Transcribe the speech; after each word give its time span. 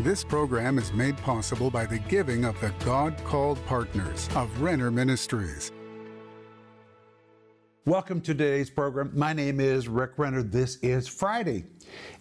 This 0.00 0.24
program 0.24 0.78
is 0.78 0.90
made 0.94 1.18
possible 1.18 1.70
by 1.70 1.84
the 1.84 1.98
giving 1.98 2.46
of 2.46 2.58
the 2.62 2.72
God 2.82 3.14
called 3.24 3.64
partners 3.66 4.26
of 4.34 4.62
Renner 4.62 4.90
Ministries. 4.90 5.70
Welcome 7.84 8.22
to 8.22 8.32
today's 8.32 8.70
program. 8.70 9.12
My 9.14 9.34
name 9.34 9.60
is 9.60 9.88
Rick 9.88 10.12
Renner. 10.16 10.42
This 10.42 10.76
is 10.76 11.06
Friday. 11.06 11.66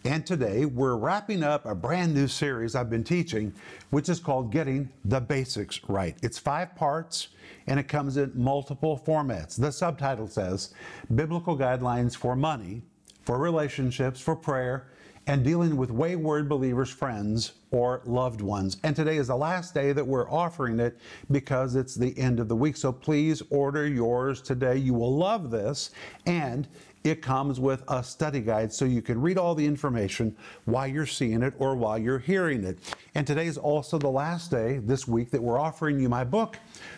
And 0.03 0.25
today 0.25 0.65
we're 0.65 0.97
wrapping 0.97 1.43
up 1.43 1.65
a 1.65 1.73
brand 1.73 2.13
new 2.13 2.27
series 2.27 2.75
I've 2.75 2.89
been 2.89 3.05
teaching, 3.05 3.53
which 3.89 4.09
is 4.09 4.19
called 4.19 4.51
Getting 4.51 4.89
the 5.05 5.21
Basics 5.21 5.79
Right. 5.87 6.17
It's 6.21 6.37
five 6.37 6.75
parts 6.75 7.29
and 7.67 7.79
it 7.79 7.87
comes 7.87 8.17
in 8.17 8.33
multiple 8.35 9.01
formats. 9.07 9.57
The 9.57 9.71
subtitle 9.71 10.27
says 10.27 10.73
Biblical 11.15 11.57
Guidelines 11.57 12.17
for 12.17 12.35
Money, 12.35 12.81
for 13.23 13.37
Relationships, 13.37 14.19
for 14.19 14.35
Prayer, 14.35 14.90
and 15.27 15.43
dealing 15.43 15.77
with 15.77 15.91
wayward 15.91 16.49
believers' 16.49 16.89
friends 16.89 17.53
or 17.71 18.01
loved 18.05 18.41
ones. 18.41 18.77
And 18.83 18.95
today 18.95 19.17
is 19.17 19.27
the 19.27 19.35
last 19.35 19.73
day 19.73 19.93
that 19.93 20.05
we're 20.05 20.29
offering 20.29 20.79
it 20.79 20.97
because 21.29 21.75
it's 21.75 21.95
the 21.95 22.17
end 22.17 22.39
of 22.39 22.47
the 22.47 22.55
week. 22.55 22.75
So 22.75 22.91
please 22.91 23.41
order 23.49 23.87
yours 23.87 24.41
today. 24.41 24.77
You 24.77 24.93
will 24.93 25.15
love 25.15 25.51
this. 25.51 25.91
And 26.25 26.67
it 27.03 27.21
comes 27.21 27.59
with 27.59 27.83
a 27.87 28.03
study 28.03 28.41
guide 28.41 28.71
so 28.71 28.85
you 28.85 29.01
can 29.01 29.19
read 29.19 29.37
all 29.37 29.55
the 29.55 29.65
information 29.65 30.35
while 30.65 30.87
you're 30.87 31.05
seeing 31.05 31.41
it 31.41 31.53
or 31.57 31.75
while 31.75 31.97
you're 31.97 32.19
hearing 32.19 32.63
it. 32.63 32.77
And 33.15 33.25
today 33.25 33.47
is 33.47 33.57
also 33.57 33.97
the 33.97 34.09
last 34.09 34.51
day 34.51 34.77
this 34.77 35.07
week 35.07 35.31
that 35.31 35.41
we're 35.41 35.59
offering 35.59 35.99
you 35.99 36.09
my 36.09 36.23
book 36.23 36.57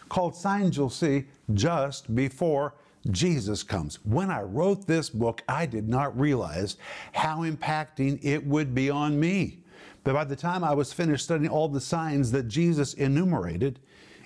called 0.09 0.35
Signs 0.35 0.75
You'll 0.75 0.89
See 0.89 1.25
Just 1.53 2.13
Before 2.13 2.73
Jesus 3.11 3.63
comes. 3.63 3.99
When 4.05 4.31
I 4.31 4.41
wrote 4.41 4.87
this 4.87 5.09
book, 5.09 5.43
I 5.47 5.65
did 5.65 5.89
not 5.89 6.17
realize 6.17 6.77
how 7.11 7.39
impacting 7.39 8.19
it 8.23 8.45
would 8.45 8.73
be 8.73 8.89
on 8.89 9.19
me. 9.19 9.59
But 10.03 10.13
by 10.13 10.23
the 10.23 10.35
time 10.35 10.63
I 10.63 10.73
was 10.73 10.93
finished 10.93 11.25
studying 11.25 11.49
all 11.49 11.67
the 11.67 11.81
signs 11.81 12.31
that 12.31 12.47
Jesus 12.47 12.93
enumerated, 12.93 13.79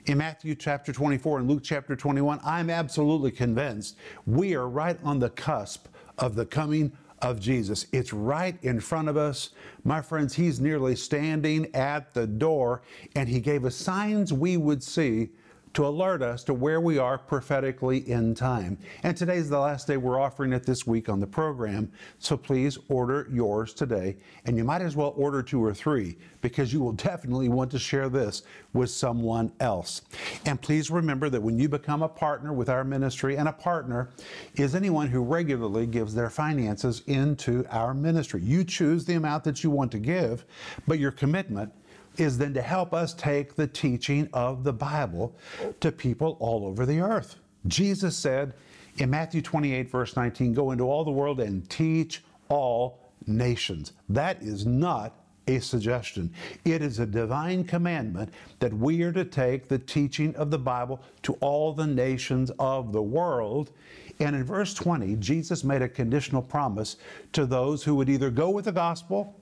in 0.07 0.19
Matthew 0.19 0.55
chapter 0.55 0.93
24 0.93 1.39
and 1.39 1.49
Luke 1.49 1.63
chapter 1.63 1.95
21, 1.95 2.39
I'm 2.43 2.69
absolutely 2.69 3.31
convinced 3.31 3.97
we 4.25 4.55
are 4.55 4.67
right 4.67 4.97
on 5.03 5.19
the 5.19 5.29
cusp 5.29 5.87
of 6.17 6.35
the 6.35 6.45
coming 6.45 6.93
of 7.21 7.39
Jesus. 7.39 7.87
It's 7.91 8.13
right 8.13 8.57
in 8.63 8.79
front 8.79 9.09
of 9.09 9.17
us. 9.17 9.49
My 9.83 10.01
friends, 10.01 10.33
He's 10.33 10.61
nearly 10.61 10.95
standing 10.95 11.73
at 11.75 12.13
the 12.13 12.25
door, 12.25 12.83
and 13.15 13.27
He 13.27 13.39
gave 13.41 13.65
us 13.65 13.75
signs 13.75 14.31
we 14.31 14.55
would 14.55 14.81
see 14.81 15.29
to 15.73 15.85
alert 15.85 16.21
us 16.21 16.43
to 16.45 16.53
where 16.53 16.81
we 16.81 16.97
are 16.97 17.17
prophetically 17.17 18.09
in 18.09 18.33
time. 18.35 18.77
And 19.03 19.15
today 19.15 19.37
is 19.37 19.49
the 19.49 19.59
last 19.59 19.87
day 19.87 19.97
we're 19.97 20.19
offering 20.19 20.53
it 20.53 20.63
this 20.63 20.87
week 20.87 21.09
on 21.09 21.19
the 21.19 21.27
program. 21.27 21.91
So 22.19 22.37
please 22.37 22.77
order 22.89 23.27
yours 23.31 23.73
today. 23.73 24.17
And 24.45 24.57
you 24.57 24.63
might 24.63 24.81
as 24.81 24.95
well 24.95 25.13
order 25.17 25.43
two 25.43 25.63
or 25.63 25.73
three 25.73 26.17
because 26.41 26.73
you 26.73 26.79
will 26.79 26.91
definitely 27.07 27.49
want 27.49 27.71
to 27.71 27.79
share 27.79 28.09
this 28.09 28.43
with 28.73 28.89
someone 28.89 29.51
else. 29.59 30.01
And 30.45 30.61
please 30.61 30.89
remember 30.89 31.29
that 31.29 31.41
when 31.41 31.57
you 31.57 31.69
become 31.69 32.03
a 32.03 32.09
partner 32.09 32.53
with 32.53 32.69
our 32.69 32.83
ministry, 32.83 33.37
and 33.37 33.47
a 33.47 33.53
partner 33.53 34.09
is 34.55 34.75
anyone 34.75 35.07
who 35.07 35.21
regularly 35.21 35.87
gives 35.87 36.13
their 36.13 36.29
finances 36.29 37.03
into 37.07 37.65
our 37.69 37.93
ministry. 37.93 38.41
You 38.41 38.63
choose 38.63 39.05
the 39.05 39.15
amount 39.15 39.43
that 39.45 39.63
you 39.63 39.69
want 39.69 39.91
to 39.91 39.99
give, 39.99 40.45
but 40.87 40.99
your 40.99 41.11
commitment 41.11 41.71
is 42.17 42.37
then 42.37 42.53
to 42.53 42.61
help 42.61 42.93
us 42.93 43.13
take 43.13 43.55
the 43.55 43.67
teaching 43.67 44.29
of 44.33 44.63
the 44.63 44.73
Bible 44.73 45.35
to 45.79 45.91
people 45.91 46.37
all 46.39 46.65
over 46.65 46.85
the 46.85 46.99
earth. 46.99 47.35
Jesus 47.67 48.15
said 48.15 48.53
in 48.97 49.09
Matthew 49.09 49.41
28, 49.41 49.89
verse 49.89 50.15
19, 50.15 50.53
Go 50.53 50.71
into 50.71 50.83
all 50.83 51.03
the 51.03 51.11
world 51.11 51.39
and 51.39 51.69
teach 51.69 52.23
all 52.49 52.99
nations. 53.25 53.93
That 54.09 54.41
is 54.41 54.65
not 54.65 55.13
a 55.47 55.59
suggestion. 55.59 56.31
It 56.65 56.81
is 56.81 56.99
a 56.99 57.05
divine 57.05 57.63
commandment 57.63 58.33
that 58.59 58.73
we 58.73 59.01
are 59.03 59.13
to 59.13 59.23
take 59.23 59.67
the 59.67 59.79
teaching 59.79 60.35
of 60.35 60.51
the 60.51 60.57
Bible 60.57 61.01
to 61.23 61.33
all 61.35 61.73
the 61.73 61.87
nations 61.87 62.51
of 62.59 62.91
the 62.91 63.01
world. 63.01 63.71
And 64.19 64.35
in 64.35 64.43
verse 64.43 64.73
20, 64.73 65.15
Jesus 65.17 65.63
made 65.63 65.81
a 65.81 65.89
conditional 65.89 66.41
promise 66.41 66.97
to 67.33 67.45
those 67.45 67.83
who 67.83 67.95
would 67.95 68.09
either 68.09 68.29
go 68.29 68.49
with 68.49 68.65
the 68.65 68.71
gospel 68.71 69.35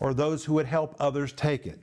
or 0.00 0.14
those 0.14 0.44
who 0.44 0.54
would 0.54 0.66
help 0.66 0.94
others 1.00 1.32
take 1.32 1.66
it. 1.66 1.78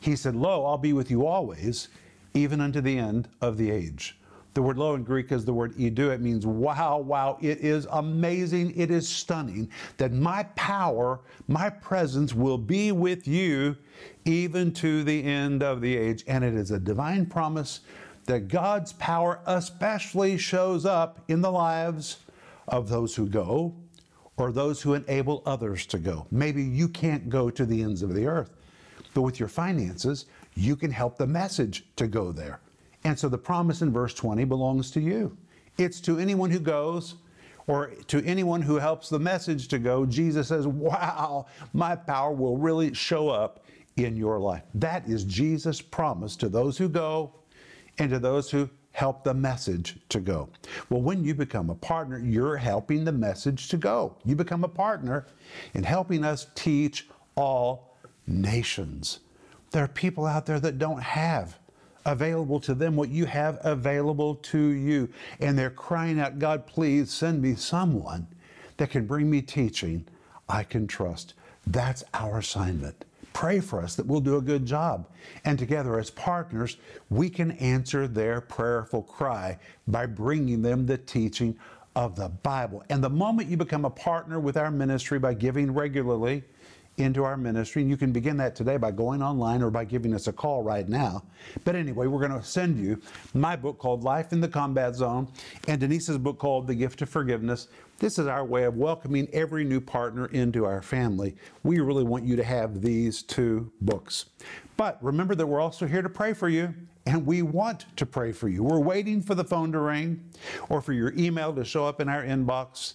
He 0.00 0.16
said, 0.16 0.36
Lo, 0.36 0.64
I'll 0.64 0.78
be 0.78 0.92
with 0.92 1.10
you 1.10 1.26
always, 1.26 1.88
even 2.34 2.60
unto 2.60 2.80
the 2.80 2.98
end 2.98 3.28
of 3.40 3.56
the 3.56 3.70
age. 3.70 4.16
The 4.54 4.62
word 4.62 4.78
lo 4.78 4.94
in 4.94 5.02
Greek 5.02 5.32
is 5.32 5.44
the 5.44 5.52
word 5.52 5.76
idu. 5.76 6.14
It 6.14 6.20
means 6.20 6.46
wow, 6.46 6.98
wow. 6.98 7.38
It 7.40 7.58
is 7.58 7.88
amazing. 7.90 8.72
It 8.78 8.88
is 8.88 9.08
stunning 9.08 9.68
that 9.96 10.12
my 10.12 10.44
power, 10.54 11.20
my 11.48 11.68
presence 11.68 12.34
will 12.34 12.58
be 12.58 12.92
with 12.92 13.26
you 13.26 13.76
even 14.24 14.72
to 14.74 15.02
the 15.02 15.24
end 15.24 15.64
of 15.64 15.80
the 15.80 15.96
age. 15.96 16.22
And 16.28 16.44
it 16.44 16.54
is 16.54 16.70
a 16.70 16.78
divine 16.78 17.26
promise 17.26 17.80
that 18.26 18.46
God's 18.46 18.92
power 18.92 19.40
especially 19.46 20.38
shows 20.38 20.86
up 20.86 21.20
in 21.26 21.40
the 21.40 21.50
lives 21.50 22.18
of 22.68 22.88
those 22.88 23.16
who 23.16 23.26
go 23.26 23.74
or 24.36 24.52
those 24.52 24.80
who 24.80 24.94
enable 24.94 25.42
others 25.44 25.84
to 25.86 25.98
go. 25.98 26.26
Maybe 26.30 26.62
you 26.62 26.88
can't 26.88 27.28
go 27.28 27.50
to 27.50 27.66
the 27.66 27.82
ends 27.82 28.02
of 28.02 28.14
the 28.14 28.26
earth. 28.26 28.50
But 29.14 29.22
with 29.22 29.40
your 29.40 29.48
finances, 29.48 30.26
you 30.54 30.76
can 30.76 30.90
help 30.90 31.16
the 31.16 31.26
message 31.26 31.84
to 31.96 32.06
go 32.06 32.32
there. 32.32 32.60
And 33.04 33.18
so 33.18 33.28
the 33.28 33.38
promise 33.38 33.82
in 33.82 33.92
verse 33.92 34.14
20 34.14 34.44
belongs 34.44 34.90
to 34.92 35.00
you. 35.00 35.36
It's 35.78 36.00
to 36.02 36.18
anyone 36.18 36.50
who 36.50 36.60
goes 36.60 37.16
or 37.66 37.92
to 38.08 38.22
anyone 38.24 38.62
who 38.62 38.76
helps 38.76 39.08
the 39.08 39.18
message 39.18 39.68
to 39.68 39.78
go. 39.78 40.04
Jesus 40.04 40.48
says, 40.48 40.66
Wow, 40.66 41.46
my 41.72 41.96
power 41.96 42.32
will 42.32 42.56
really 42.56 42.92
show 42.92 43.28
up 43.28 43.64
in 43.96 44.16
your 44.16 44.38
life. 44.38 44.62
That 44.74 45.08
is 45.08 45.24
Jesus' 45.24 45.80
promise 45.80 46.36
to 46.36 46.48
those 46.48 46.76
who 46.76 46.88
go 46.88 47.32
and 47.98 48.10
to 48.10 48.18
those 48.18 48.50
who 48.50 48.68
help 48.92 49.24
the 49.24 49.34
message 49.34 49.96
to 50.08 50.20
go. 50.20 50.48
Well, 50.88 51.02
when 51.02 51.24
you 51.24 51.34
become 51.34 51.70
a 51.70 51.74
partner, 51.74 52.18
you're 52.18 52.56
helping 52.56 53.04
the 53.04 53.12
message 53.12 53.68
to 53.68 53.76
go. 53.76 54.16
You 54.24 54.36
become 54.36 54.64
a 54.64 54.68
partner 54.68 55.26
in 55.74 55.82
helping 55.82 56.24
us 56.24 56.46
teach 56.54 57.08
all 57.34 57.93
nations. 58.26 59.20
There 59.70 59.84
are 59.84 59.88
people 59.88 60.26
out 60.26 60.46
there 60.46 60.60
that 60.60 60.78
don't 60.78 61.02
have 61.02 61.58
available 62.04 62.60
to 62.60 62.74
them 62.74 62.96
what 62.96 63.08
you 63.08 63.24
have 63.24 63.58
available 63.62 64.36
to 64.36 64.58
you. 64.58 65.08
And 65.40 65.58
they're 65.58 65.70
crying 65.70 66.20
out, 66.20 66.38
God, 66.38 66.66
please 66.66 67.10
send 67.10 67.40
me 67.42 67.54
someone 67.54 68.26
that 68.76 68.90
can 68.90 69.06
bring 69.06 69.30
me 69.30 69.42
teaching 69.42 70.06
I 70.48 70.62
can 70.62 70.86
trust. 70.86 71.34
That's 71.66 72.04
our 72.12 72.38
assignment. 72.38 73.04
Pray 73.32 73.60
for 73.60 73.82
us 73.82 73.96
that 73.96 74.06
we'll 74.06 74.20
do 74.20 74.36
a 74.36 74.42
good 74.42 74.66
job. 74.66 75.08
And 75.44 75.58
together 75.58 75.98
as 75.98 76.10
partners, 76.10 76.76
we 77.10 77.30
can 77.30 77.52
answer 77.52 78.06
their 78.06 78.40
prayerful 78.40 79.02
cry 79.02 79.58
by 79.88 80.06
bringing 80.06 80.62
them 80.62 80.86
the 80.86 80.98
teaching 80.98 81.58
of 81.96 82.16
the 82.16 82.28
Bible. 82.28 82.84
And 82.90 83.02
the 83.02 83.10
moment 83.10 83.48
you 83.48 83.56
become 83.56 83.84
a 83.84 83.90
partner 83.90 84.38
with 84.38 84.56
our 84.56 84.70
ministry 84.70 85.18
by 85.18 85.34
giving 85.34 85.72
regularly, 85.72 86.44
into 86.96 87.24
our 87.24 87.36
ministry. 87.36 87.82
And 87.82 87.90
you 87.90 87.96
can 87.96 88.12
begin 88.12 88.36
that 88.38 88.54
today 88.54 88.76
by 88.76 88.90
going 88.90 89.22
online 89.22 89.62
or 89.62 89.70
by 89.70 89.84
giving 89.84 90.14
us 90.14 90.26
a 90.26 90.32
call 90.32 90.62
right 90.62 90.88
now. 90.88 91.24
But 91.64 91.74
anyway, 91.74 92.06
we're 92.06 92.26
going 92.26 92.40
to 92.40 92.46
send 92.46 92.78
you 92.78 93.00
my 93.34 93.56
book 93.56 93.78
called 93.78 94.04
Life 94.04 94.32
in 94.32 94.40
the 94.40 94.48
Combat 94.48 94.94
Zone 94.94 95.28
and 95.68 95.80
Denise's 95.80 96.18
book 96.18 96.38
called 96.38 96.66
The 96.66 96.74
Gift 96.74 97.02
of 97.02 97.08
Forgiveness. 97.08 97.68
This 97.98 98.18
is 98.18 98.26
our 98.26 98.44
way 98.44 98.64
of 98.64 98.76
welcoming 98.76 99.28
every 99.32 99.64
new 99.64 99.80
partner 99.80 100.26
into 100.26 100.64
our 100.64 100.82
family. 100.82 101.36
We 101.62 101.80
really 101.80 102.04
want 102.04 102.24
you 102.24 102.36
to 102.36 102.44
have 102.44 102.80
these 102.80 103.22
two 103.22 103.70
books. 103.80 104.26
But 104.76 105.02
remember 105.02 105.34
that 105.34 105.46
we're 105.46 105.60
also 105.60 105.86
here 105.86 106.02
to 106.02 106.08
pray 106.08 106.32
for 106.32 106.48
you 106.48 106.74
and 107.06 107.26
we 107.26 107.42
want 107.42 107.84
to 107.96 108.06
pray 108.06 108.32
for 108.32 108.48
you. 108.48 108.62
We're 108.62 108.78
waiting 108.78 109.20
for 109.20 109.34
the 109.34 109.44
phone 109.44 109.72
to 109.72 109.80
ring 109.80 110.24
or 110.68 110.80
for 110.80 110.92
your 110.92 111.12
email 111.16 111.52
to 111.54 111.64
show 111.64 111.84
up 111.84 112.00
in 112.00 112.08
our 112.08 112.22
inbox. 112.22 112.94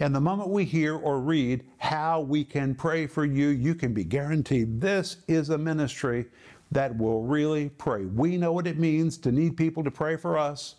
And 0.00 0.14
the 0.14 0.20
moment 0.20 0.48
we 0.48 0.64
hear 0.64 0.96
or 0.96 1.20
read 1.20 1.64
how 1.78 2.20
we 2.20 2.42
can 2.44 2.74
pray 2.74 3.06
for 3.06 3.24
you, 3.24 3.48
you 3.48 3.74
can 3.74 3.92
be 3.92 4.04
guaranteed 4.04 4.80
this 4.80 5.18
is 5.28 5.50
a 5.50 5.58
ministry 5.58 6.26
that 6.72 6.96
will 6.96 7.22
really 7.22 7.68
pray. 7.70 8.04
We 8.06 8.36
know 8.36 8.52
what 8.52 8.66
it 8.66 8.78
means 8.78 9.18
to 9.18 9.32
need 9.32 9.56
people 9.56 9.84
to 9.84 9.90
pray 9.90 10.16
for 10.16 10.38
us. 10.38 10.76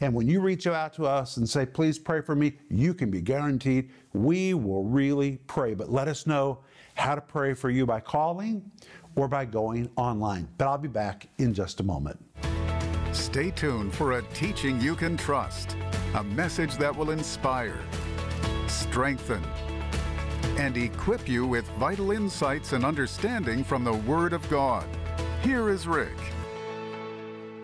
And 0.00 0.14
when 0.14 0.26
you 0.26 0.40
reach 0.40 0.66
out 0.66 0.92
to 0.94 1.06
us 1.06 1.36
and 1.36 1.48
say, 1.48 1.64
please 1.66 1.98
pray 1.98 2.22
for 2.22 2.34
me, 2.34 2.54
you 2.68 2.94
can 2.94 3.10
be 3.10 3.20
guaranteed 3.20 3.90
we 4.12 4.54
will 4.54 4.84
really 4.84 5.38
pray. 5.46 5.74
But 5.74 5.90
let 5.90 6.08
us 6.08 6.26
know 6.26 6.58
how 6.94 7.14
to 7.14 7.20
pray 7.20 7.54
for 7.54 7.70
you 7.70 7.86
by 7.86 8.00
calling 8.00 8.70
or 9.16 9.28
by 9.28 9.44
going 9.44 9.90
online. 9.96 10.48
But 10.58 10.68
I'll 10.68 10.78
be 10.78 10.88
back 10.88 11.28
in 11.38 11.54
just 11.54 11.80
a 11.80 11.82
moment. 11.82 12.18
Stay 13.12 13.50
tuned 13.50 13.94
for 13.94 14.12
a 14.12 14.22
teaching 14.34 14.80
you 14.80 14.94
can 14.94 15.16
trust, 15.16 15.76
a 16.14 16.24
message 16.24 16.76
that 16.78 16.96
will 16.96 17.10
inspire, 17.10 17.78
strengthen, 18.66 19.42
and 20.56 20.76
equip 20.76 21.28
you 21.28 21.46
with 21.46 21.68
vital 21.78 22.12
insights 22.12 22.72
and 22.72 22.84
understanding 22.84 23.64
from 23.64 23.84
the 23.84 23.92
Word 23.92 24.32
of 24.32 24.48
God. 24.48 24.86
Here 25.42 25.68
is 25.68 25.86
Rick. 25.86 26.16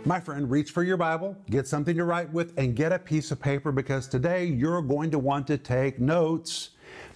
My 0.04 0.20
friend, 0.20 0.50
reach 0.50 0.70
for 0.70 0.82
your 0.82 0.96
Bible, 0.96 1.36
get 1.50 1.66
something 1.66 1.96
to 1.96 2.04
write 2.04 2.32
with, 2.32 2.56
and 2.58 2.74
get 2.76 2.92
a 2.92 2.98
piece 2.98 3.30
of 3.30 3.40
paper 3.40 3.72
because 3.72 4.06
today 4.06 4.44
you're 4.46 4.82
going 4.82 5.10
to 5.10 5.18
want 5.18 5.46
to 5.48 5.58
take 5.58 5.98
notes. 5.98 6.70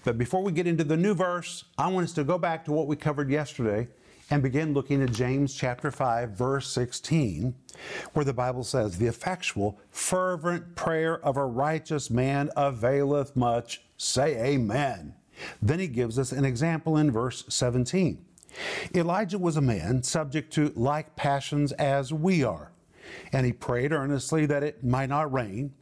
But 0.04 0.18
before 0.18 0.42
we 0.42 0.52
get 0.52 0.66
into 0.66 0.84
the 0.84 0.96
new 0.96 1.14
verse, 1.14 1.64
I 1.78 1.88
want 1.88 2.04
us 2.04 2.12
to 2.14 2.24
go 2.24 2.38
back 2.38 2.64
to 2.64 2.72
what 2.72 2.86
we 2.86 2.96
covered 2.96 3.30
yesterday 3.30 3.88
and 4.32 4.42
begin 4.42 4.72
looking 4.72 5.02
at 5.02 5.12
James 5.12 5.54
chapter 5.54 5.90
5, 5.90 6.30
verse 6.30 6.66
16, 6.68 7.54
where 8.14 8.24
the 8.24 8.32
Bible 8.32 8.64
says, 8.64 8.96
The 8.96 9.06
effectual, 9.06 9.78
fervent 9.90 10.74
prayer 10.74 11.22
of 11.22 11.36
a 11.36 11.44
righteous 11.44 12.08
man 12.08 12.48
availeth 12.56 13.36
much. 13.36 13.82
Say 13.98 14.42
amen. 14.42 15.14
Then 15.60 15.80
he 15.80 15.86
gives 15.86 16.18
us 16.18 16.32
an 16.32 16.46
example 16.46 16.96
in 16.96 17.10
verse 17.10 17.44
17. 17.50 18.24
Elijah 18.94 19.38
was 19.38 19.58
a 19.58 19.60
man 19.60 20.02
subject 20.02 20.50
to 20.54 20.72
like 20.74 21.14
passions 21.14 21.72
as 21.72 22.10
we 22.10 22.42
are, 22.42 22.72
and 23.34 23.44
he 23.44 23.52
prayed 23.52 23.92
earnestly 23.92 24.46
that 24.46 24.62
it 24.62 24.82
might 24.82 25.10
not 25.10 25.30
rain, 25.30 25.74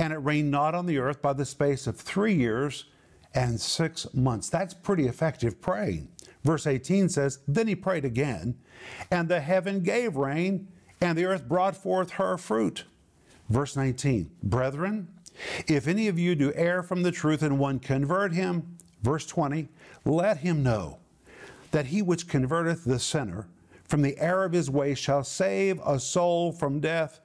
and 0.00 0.12
it 0.12 0.16
rained 0.16 0.50
not 0.50 0.74
on 0.74 0.86
the 0.86 0.98
earth 0.98 1.22
by 1.22 1.32
the 1.32 1.44
space 1.44 1.86
of 1.86 1.96
three 1.96 2.34
years 2.34 2.86
and 3.34 3.60
six 3.60 4.06
months. 4.14 4.48
That's 4.48 4.74
pretty 4.74 5.06
effective 5.06 5.60
praying. 5.60 6.08
Verse 6.44 6.66
18 6.66 7.08
says, 7.08 7.40
Then 7.48 7.68
he 7.68 7.74
prayed 7.74 8.04
again, 8.04 8.56
and 9.10 9.28
the 9.28 9.40
heaven 9.40 9.82
gave 9.82 10.16
rain, 10.16 10.68
and 11.00 11.16
the 11.16 11.24
earth 11.24 11.48
brought 11.48 11.76
forth 11.76 12.12
her 12.12 12.36
fruit. 12.36 12.84
Verse 13.48 13.76
19, 13.76 14.30
Brethren, 14.42 15.08
if 15.66 15.88
any 15.88 16.08
of 16.08 16.18
you 16.18 16.34
do 16.34 16.52
err 16.54 16.82
from 16.82 17.02
the 17.02 17.12
truth 17.12 17.42
and 17.42 17.58
one 17.58 17.78
convert 17.78 18.32
him, 18.32 18.76
verse 19.02 19.26
20, 19.26 19.68
let 20.04 20.38
him 20.38 20.62
know 20.62 20.98
that 21.70 21.86
he 21.86 22.02
which 22.02 22.28
converteth 22.28 22.84
the 22.84 22.98
sinner 22.98 23.48
from 23.84 24.02
the 24.02 24.18
error 24.18 24.44
of 24.44 24.52
his 24.52 24.70
way 24.70 24.94
shall 24.94 25.22
save 25.22 25.80
a 25.84 25.98
soul 26.00 26.52
from 26.52 26.80
death 26.80 27.20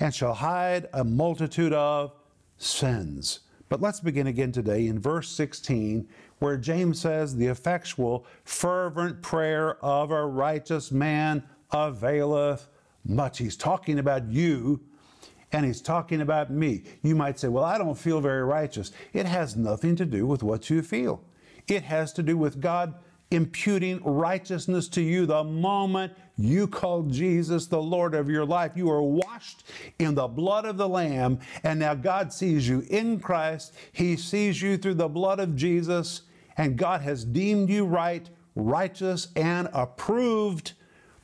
and 0.00 0.14
shall 0.14 0.34
hide 0.34 0.88
a 0.92 1.04
multitude 1.04 1.72
of 1.72 2.12
sins. 2.56 3.40
But 3.68 3.80
let's 3.80 4.00
begin 4.00 4.26
again 4.26 4.52
today 4.52 4.86
in 4.86 4.98
verse 4.98 5.28
16, 5.30 6.06
where 6.38 6.56
James 6.56 7.00
says, 7.00 7.34
The 7.34 7.46
effectual, 7.46 8.26
fervent 8.44 9.22
prayer 9.22 9.82
of 9.84 10.10
a 10.10 10.26
righteous 10.26 10.92
man 10.92 11.42
availeth 11.72 12.68
much. 13.04 13.38
He's 13.38 13.56
talking 13.56 13.98
about 13.98 14.28
you 14.28 14.80
and 15.52 15.64
he's 15.64 15.80
talking 15.80 16.20
about 16.20 16.50
me. 16.50 16.82
You 17.02 17.14
might 17.14 17.38
say, 17.38 17.48
Well, 17.48 17.64
I 17.64 17.78
don't 17.78 17.96
feel 17.96 18.20
very 18.20 18.42
righteous. 18.42 18.92
It 19.12 19.26
has 19.26 19.56
nothing 19.56 19.96
to 19.96 20.04
do 20.04 20.26
with 20.26 20.42
what 20.42 20.68
you 20.68 20.82
feel, 20.82 21.22
it 21.66 21.84
has 21.84 22.12
to 22.14 22.22
do 22.22 22.36
with 22.36 22.60
God 22.60 22.94
imputing 23.34 24.02
righteousness 24.04 24.88
to 24.88 25.02
you 25.02 25.26
the 25.26 25.44
moment 25.44 26.12
you 26.36 26.66
call 26.66 27.02
Jesus 27.02 27.66
the 27.66 27.80
Lord 27.80 28.14
of 28.14 28.28
your 28.28 28.44
life. 28.44 28.72
You 28.74 28.90
are 28.90 29.02
washed 29.02 29.64
in 29.98 30.14
the 30.14 30.26
blood 30.26 30.64
of 30.64 30.76
the 30.76 30.88
Lamb, 30.88 31.38
and 31.62 31.78
now 31.78 31.94
God 31.94 32.32
sees 32.32 32.68
you 32.68 32.84
in 32.90 33.20
Christ. 33.20 33.74
He 33.92 34.16
sees 34.16 34.60
you 34.60 34.76
through 34.76 34.94
the 34.94 35.08
blood 35.08 35.38
of 35.38 35.54
Jesus, 35.54 36.22
and 36.56 36.76
God 36.76 37.02
has 37.02 37.24
deemed 37.24 37.68
you 37.68 37.84
right, 37.84 38.28
righteous, 38.56 39.28
and 39.36 39.68
approved 39.72 40.72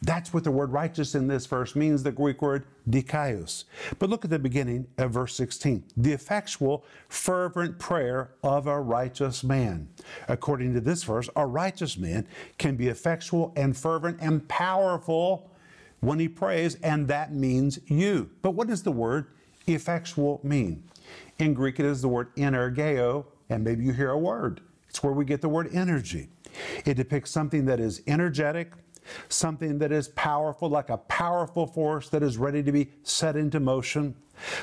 that's 0.02 0.32
what 0.32 0.44
the 0.44 0.50
word 0.50 0.73
righteous 0.73 1.14
in 1.14 1.29
this 1.29 1.44
verse 1.47 1.76
means, 1.76 2.02
the 2.02 2.12
Greek 2.12 2.41
word 2.41 2.64
dikaios. 2.88 3.64
But 3.99 4.08
look 4.08 4.25
at 4.25 4.31
the 4.31 4.38
beginning 4.38 4.87
of 4.97 5.11
verse 5.11 5.35
16. 5.35 5.85
The 5.97 6.12
effectual, 6.12 6.85
fervent 7.08 7.79
prayer 7.79 8.31
of 8.43 8.67
a 8.67 8.81
righteous 8.81 9.44
man. 9.44 9.88
According 10.29 10.73
to 10.75 10.81
this 10.81 11.02
verse, 11.02 11.29
a 11.37 11.44
righteous 11.44 11.99
man 11.99 12.26
can 12.56 12.76
be 12.76 12.88
effectual 12.88 13.52
and 13.56 13.76
fervent 13.76 14.19
and 14.20 14.47
powerful 14.49 15.50
when 16.00 16.19
he 16.19 16.29
prays, 16.29 16.76
and 16.76 17.06
that 17.08 17.35
means 17.35 17.79
you. 17.87 18.31
But 18.41 18.52
what 18.52 18.69
does 18.69 18.82
the 18.82 18.93
word 18.93 19.26
effectual 19.67 20.41
mean? 20.43 20.82
In 21.38 21.52
Greek, 21.52 21.79
it 21.79 21.85
is 21.85 22.00
the 22.00 22.08
word 22.08 22.35
energeo, 22.37 23.26
and 23.50 23.62
maybe 23.62 23.85
you 23.85 23.93
hear 23.93 24.11
a 24.11 24.19
word. 24.19 24.62
It's 24.88 25.02
where 25.02 25.12
we 25.12 25.26
get 25.26 25.43
the 25.43 25.49
word 25.49 25.69
energy. 25.75 26.29
It 26.85 26.94
depicts 26.94 27.31
something 27.31 27.67
that 27.67 27.81
is 27.81 28.02
energetic, 28.06 28.73
something 29.28 29.78
that 29.78 29.92
is 29.92 30.08
powerful, 30.08 30.68
like 30.68 30.90
a 30.90 30.98
powerful 30.98 31.66
force 31.66 32.08
that 32.10 32.22
is 32.22 32.38
ready 32.38 32.62
to 32.62 32.72
be 32.72 32.90
set 33.02 33.36
into 33.36 33.60
motion, 33.60 34.14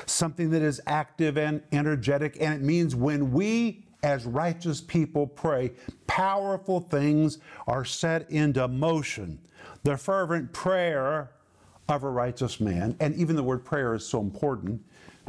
something 0.06 0.50
that 0.50 0.62
is 0.62 0.80
active 0.86 1.38
and 1.38 1.62
energetic. 1.72 2.36
And 2.40 2.54
it 2.54 2.62
means 2.62 2.94
when 2.94 3.32
we 3.32 3.84
as 4.02 4.26
righteous 4.26 4.80
people 4.80 5.26
pray, 5.26 5.72
powerful 6.06 6.80
things 6.80 7.38
are 7.66 7.84
set 7.84 8.30
into 8.30 8.66
motion. 8.68 9.38
The 9.82 9.96
fervent 9.96 10.52
prayer 10.52 11.32
of 11.88 12.04
a 12.04 12.10
righteous 12.10 12.60
man, 12.60 12.96
and 13.00 13.14
even 13.16 13.34
the 13.34 13.42
word 13.42 13.64
prayer 13.64 13.94
is 13.94 14.04
so 14.04 14.20
important 14.20 14.82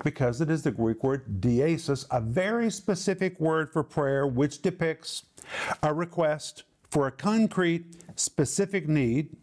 because 0.04 0.42
it 0.42 0.50
is 0.50 0.64
the 0.64 0.72
Greek 0.72 1.04
word 1.04 1.42
diesis, 1.42 2.06
a 2.12 2.22
very 2.22 2.70
specific 2.70 3.40
word 3.40 3.72
for 3.72 3.84
prayer 3.84 4.28
which 4.28 4.62
depicts 4.62 5.24
a 5.84 5.94
request 5.94 6.64
for 6.90 7.08
a 7.08 7.12
concrete, 7.12 7.86
specific 8.16 8.88
need, 8.88 9.36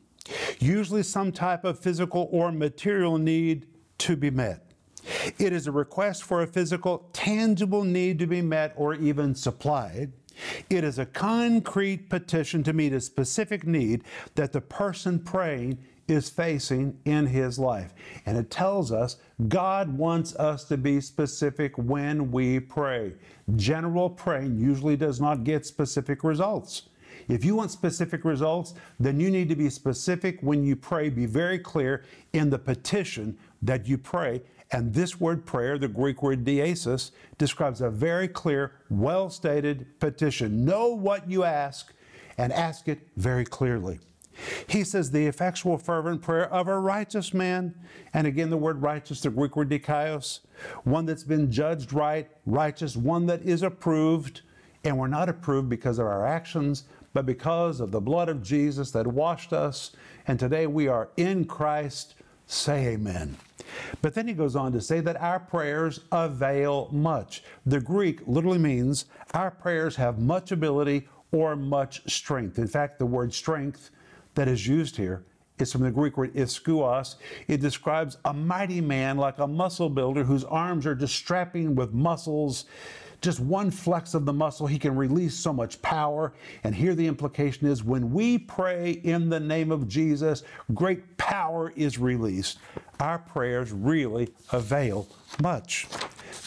usually 0.58 1.02
some 1.02 1.32
type 1.32 1.64
of 1.64 1.78
physical 1.78 2.28
or 2.32 2.50
material 2.50 3.18
need 3.18 3.66
to 3.98 4.16
be 4.16 4.30
met. 4.30 4.72
It 5.38 5.52
is 5.52 5.66
a 5.66 5.72
request 5.72 6.24
for 6.24 6.42
a 6.42 6.46
physical, 6.46 7.08
tangible 7.12 7.84
need 7.84 8.18
to 8.18 8.26
be 8.26 8.42
met 8.42 8.72
or 8.76 8.94
even 8.94 9.34
supplied. 9.34 10.12
It 10.68 10.84
is 10.84 10.98
a 10.98 11.06
concrete 11.06 12.10
petition 12.10 12.62
to 12.64 12.72
meet 12.72 12.92
a 12.92 13.00
specific 13.00 13.66
need 13.66 14.04
that 14.34 14.52
the 14.52 14.60
person 14.60 15.18
praying 15.18 15.78
is 16.08 16.28
facing 16.28 16.98
in 17.04 17.26
his 17.26 17.58
life. 17.58 17.92
And 18.26 18.36
it 18.36 18.50
tells 18.50 18.92
us 18.92 19.16
God 19.48 19.96
wants 19.96 20.34
us 20.36 20.64
to 20.64 20.76
be 20.76 21.00
specific 21.00 21.76
when 21.76 22.30
we 22.30 22.60
pray. 22.60 23.14
General 23.56 24.10
praying 24.10 24.58
usually 24.58 24.96
does 24.96 25.20
not 25.20 25.44
get 25.44 25.66
specific 25.66 26.22
results. 26.22 26.88
If 27.28 27.44
you 27.44 27.56
want 27.56 27.70
specific 27.70 28.24
results, 28.24 28.74
then 29.00 29.18
you 29.20 29.30
need 29.30 29.48
to 29.48 29.56
be 29.56 29.70
specific 29.70 30.38
when 30.40 30.64
you 30.64 30.76
pray. 30.76 31.08
Be 31.08 31.26
very 31.26 31.58
clear 31.58 32.04
in 32.32 32.50
the 32.50 32.58
petition 32.58 33.36
that 33.62 33.86
you 33.86 33.98
pray. 33.98 34.42
And 34.72 34.92
this 34.92 35.20
word 35.20 35.46
prayer, 35.46 35.78
the 35.78 35.88
Greek 35.88 36.22
word 36.22 36.44
diesis, 36.44 37.12
describes 37.38 37.80
a 37.80 37.90
very 37.90 38.28
clear, 38.28 38.72
well 38.90 39.30
stated 39.30 39.98
petition. 40.00 40.64
Know 40.64 40.88
what 40.88 41.30
you 41.30 41.44
ask 41.44 41.92
and 42.38 42.52
ask 42.52 42.88
it 42.88 43.00
very 43.16 43.44
clearly. 43.44 44.00
He 44.66 44.84
says, 44.84 45.10
the 45.10 45.26
effectual, 45.26 45.78
fervent 45.78 46.20
prayer 46.20 46.52
of 46.52 46.68
a 46.68 46.78
righteous 46.78 47.32
man. 47.32 47.74
And 48.12 48.26
again, 48.26 48.50
the 48.50 48.56
word 48.56 48.82
righteous, 48.82 49.20
the 49.20 49.30
Greek 49.30 49.56
word 49.56 49.70
dikaios, 49.70 50.40
one 50.84 51.06
that's 51.06 51.24
been 51.24 51.50
judged 51.50 51.92
right, 51.92 52.28
righteous, 52.44 52.96
one 52.96 53.26
that 53.26 53.42
is 53.42 53.62
approved. 53.62 54.42
And 54.84 54.98
we're 54.98 55.06
not 55.06 55.28
approved 55.28 55.68
because 55.68 55.98
of 55.98 56.06
our 56.06 56.26
actions, 56.26 56.84
but 57.16 57.24
because 57.24 57.80
of 57.80 57.92
the 57.92 58.00
blood 58.00 58.28
of 58.28 58.42
Jesus 58.42 58.90
that 58.90 59.06
washed 59.06 59.54
us, 59.54 59.92
and 60.26 60.38
today 60.38 60.66
we 60.66 60.86
are 60.86 61.08
in 61.16 61.46
Christ. 61.46 62.14
Say 62.46 62.88
amen. 62.88 63.38
But 64.02 64.12
then 64.12 64.28
he 64.28 64.34
goes 64.34 64.54
on 64.54 64.70
to 64.72 64.82
say 64.82 65.00
that 65.00 65.18
our 65.22 65.40
prayers 65.40 66.00
avail 66.12 66.90
much. 66.92 67.42
The 67.64 67.80
Greek 67.80 68.20
literally 68.26 68.58
means 68.58 69.06
our 69.32 69.50
prayers 69.50 69.96
have 69.96 70.18
much 70.18 70.52
ability 70.52 71.08
or 71.32 71.56
much 71.56 72.02
strength. 72.06 72.58
In 72.58 72.68
fact, 72.68 72.98
the 72.98 73.06
word 73.06 73.32
strength 73.32 73.88
that 74.34 74.46
is 74.46 74.66
used 74.66 74.94
here 74.94 75.24
is 75.58 75.72
from 75.72 75.84
the 75.84 75.90
Greek 75.90 76.18
word 76.18 76.34
ischouos. 76.34 77.14
It 77.48 77.62
describes 77.62 78.18
a 78.26 78.34
mighty 78.34 78.82
man 78.82 79.16
like 79.16 79.38
a 79.38 79.46
muscle 79.46 79.88
builder 79.88 80.22
whose 80.22 80.44
arms 80.44 80.84
are 80.84 80.94
just 80.94 81.14
strapping 81.14 81.74
with 81.74 81.94
muscles 81.94 82.66
just 83.20 83.40
one 83.40 83.70
flex 83.70 84.14
of 84.14 84.24
the 84.24 84.32
muscle, 84.32 84.66
he 84.66 84.78
can 84.78 84.96
release 84.96 85.34
so 85.34 85.52
much 85.52 85.80
power. 85.82 86.32
And 86.64 86.74
here 86.74 86.94
the 86.94 87.06
implication 87.06 87.66
is 87.66 87.82
when 87.82 88.12
we 88.12 88.38
pray 88.38 88.92
in 88.92 89.28
the 89.28 89.40
name 89.40 89.70
of 89.72 89.88
Jesus, 89.88 90.42
great 90.74 91.16
power 91.16 91.72
is 91.76 91.98
released. 91.98 92.58
Our 93.00 93.18
prayers 93.18 93.72
really 93.72 94.28
avail 94.52 95.08
much. 95.40 95.86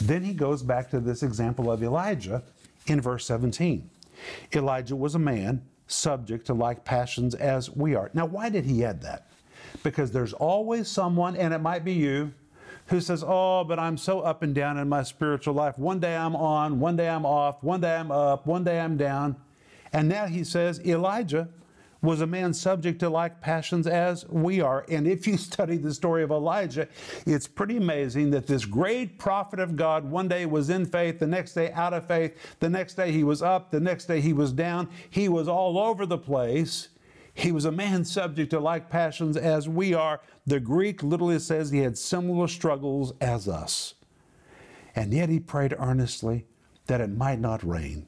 Then 0.01 0.23
he 0.23 0.33
goes 0.33 0.63
back 0.63 0.89
to 0.91 0.99
this 0.99 1.23
example 1.23 1.71
of 1.71 1.83
Elijah 1.83 2.43
in 2.87 3.01
verse 3.01 3.25
17. 3.25 3.89
Elijah 4.53 4.95
was 4.95 5.15
a 5.15 5.19
man 5.19 5.61
subject 5.87 6.45
to 6.47 6.53
like 6.53 6.83
passions 6.85 7.35
as 7.35 7.69
we 7.69 7.95
are. 7.95 8.09
Now, 8.13 8.25
why 8.25 8.49
did 8.49 8.65
he 8.65 8.85
add 8.85 9.01
that? 9.01 9.29
Because 9.83 10.11
there's 10.11 10.33
always 10.33 10.87
someone, 10.87 11.35
and 11.35 11.53
it 11.53 11.59
might 11.59 11.83
be 11.83 11.93
you, 11.93 12.33
who 12.89 12.99
says, 13.01 13.23
Oh, 13.25 13.63
but 13.63 13.79
I'm 13.79 13.97
so 13.97 14.21
up 14.21 14.43
and 14.43 14.53
down 14.53 14.77
in 14.77 14.89
my 14.89 15.03
spiritual 15.03 15.53
life. 15.53 15.77
One 15.77 15.99
day 15.99 16.15
I'm 16.15 16.35
on, 16.35 16.79
one 16.79 16.95
day 16.95 17.09
I'm 17.09 17.25
off, 17.25 17.63
one 17.63 17.81
day 17.81 17.95
I'm 17.95 18.11
up, 18.11 18.45
one 18.45 18.63
day 18.63 18.79
I'm 18.79 18.97
down. 18.97 19.35
And 19.93 20.09
now 20.09 20.27
he 20.27 20.43
says, 20.43 20.79
Elijah 20.85 21.49
was 22.01 22.21
a 22.21 22.27
man 22.27 22.53
subject 22.53 22.99
to 22.99 23.09
like 23.09 23.41
passions 23.41 23.85
as 23.85 24.25
we 24.29 24.61
are. 24.61 24.85
And 24.89 25.07
if 25.07 25.27
you 25.27 25.37
study 25.37 25.77
the 25.77 25.93
story 25.93 26.23
of 26.23 26.31
Elijah, 26.31 26.87
it's 27.25 27.47
pretty 27.47 27.77
amazing 27.77 28.31
that 28.31 28.47
this 28.47 28.65
great 28.65 29.19
prophet 29.19 29.59
of 29.59 29.75
God 29.75 30.09
one 30.09 30.27
day 30.27 30.45
was 30.45 30.69
in 30.69 30.85
faith, 30.85 31.19
the 31.19 31.27
next 31.27 31.53
day 31.53 31.71
out 31.73 31.93
of 31.93 32.07
faith, 32.07 32.37
the 32.59 32.69
next 32.69 32.95
day 32.95 33.11
he 33.11 33.23
was 33.23 33.41
up, 33.41 33.71
the 33.71 33.79
next 33.79 34.05
day 34.05 34.21
he 34.21 34.33
was 34.33 34.51
down. 34.51 34.89
He 35.09 35.29
was 35.29 35.47
all 35.47 35.77
over 35.77 36.05
the 36.05 36.17
place. 36.17 36.89
He 37.39 37.53
was 37.53 37.63
a 37.63 37.71
man 37.71 38.03
subject 38.03 38.49
to 38.49 38.59
like 38.59 38.89
passions 38.89 39.37
as 39.37 39.69
we 39.69 39.93
are. 39.93 40.19
The 40.45 40.59
Greek 40.59 41.01
literally 41.01 41.39
says 41.39 41.71
he 41.71 41.79
had 41.79 41.97
similar 41.97 42.49
struggles 42.49 43.13
as 43.21 43.47
us. 43.47 43.93
And 44.93 45.13
yet 45.13 45.29
he 45.29 45.39
prayed 45.39 45.73
earnestly 45.79 46.47
that 46.87 46.99
it 46.99 47.09
might 47.09 47.39
not 47.39 47.63
rain. 47.63 48.07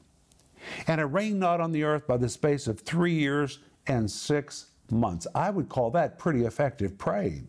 And 0.86 1.00
it 1.00 1.04
rained 1.04 1.40
not 1.40 1.62
on 1.62 1.72
the 1.72 1.82
earth 1.82 2.06
by 2.06 2.18
the 2.18 2.28
space 2.28 2.66
of 2.66 2.80
three 2.80 3.14
years 3.14 3.60
and 3.86 4.10
six 4.10 4.66
months. 4.90 5.26
I 5.34 5.48
would 5.48 5.70
call 5.70 5.90
that 5.92 6.18
pretty 6.18 6.44
effective 6.44 6.98
praying. 6.98 7.48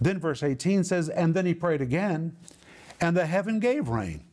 Then 0.00 0.18
verse 0.18 0.42
18 0.42 0.82
says, 0.82 1.08
And 1.08 1.34
then 1.34 1.46
he 1.46 1.54
prayed 1.54 1.80
again, 1.80 2.36
and 3.00 3.16
the 3.16 3.26
heaven 3.26 3.60
gave 3.60 3.88
rain, 3.88 4.24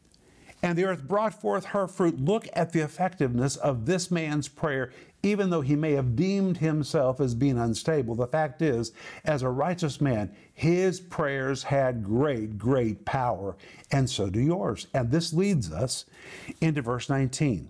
and 0.62 0.78
the 0.78 0.86
earth 0.86 1.08
brought 1.08 1.40
forth 1.40 1.66
her 1.66 1.88
fruit. 1.88 2.20
Look 2.20 2.48
at 2.54 2.72
the 2.72 2.82
effectiveness 2.82 3.56
of 3.56 3.86
this 3.86 4.12
man's 4.12 4.48
prayer, 4.48 4.92
even 5.24 5.50
though 5.50 5.62
he 5.62 5.76
may 5.76 5.94
have 5.94 6.16
deemed 6.16 6.58
himself 6.58 7.20
as 7.20 7.36
being 7.36 7.58
unstable. 7.58 8.16
The 8.16 8.28
fact 8.28 8.62
is, 8.62 8.92
as 9.26 9.42
a 9.42 9.50
righteous 9.50 10.02
man, 10.02 10.36
his 10.54 11.00
prayers 11.00 11.64
had 11.64 12.04
great, 12.04 12.58
great 12.58 13.06
power, 13.06 13.56
and 13.92 14.10
so 14.10 14.30
do 14.30 14.40
yours. 14.40 14.88
And 14.94 15.12
this 15.12 15.34
leads 15.34 15.72
us 15.72 16.06
into 16.62 16.82
verse 16.82 17.10
19. 17.10 17.70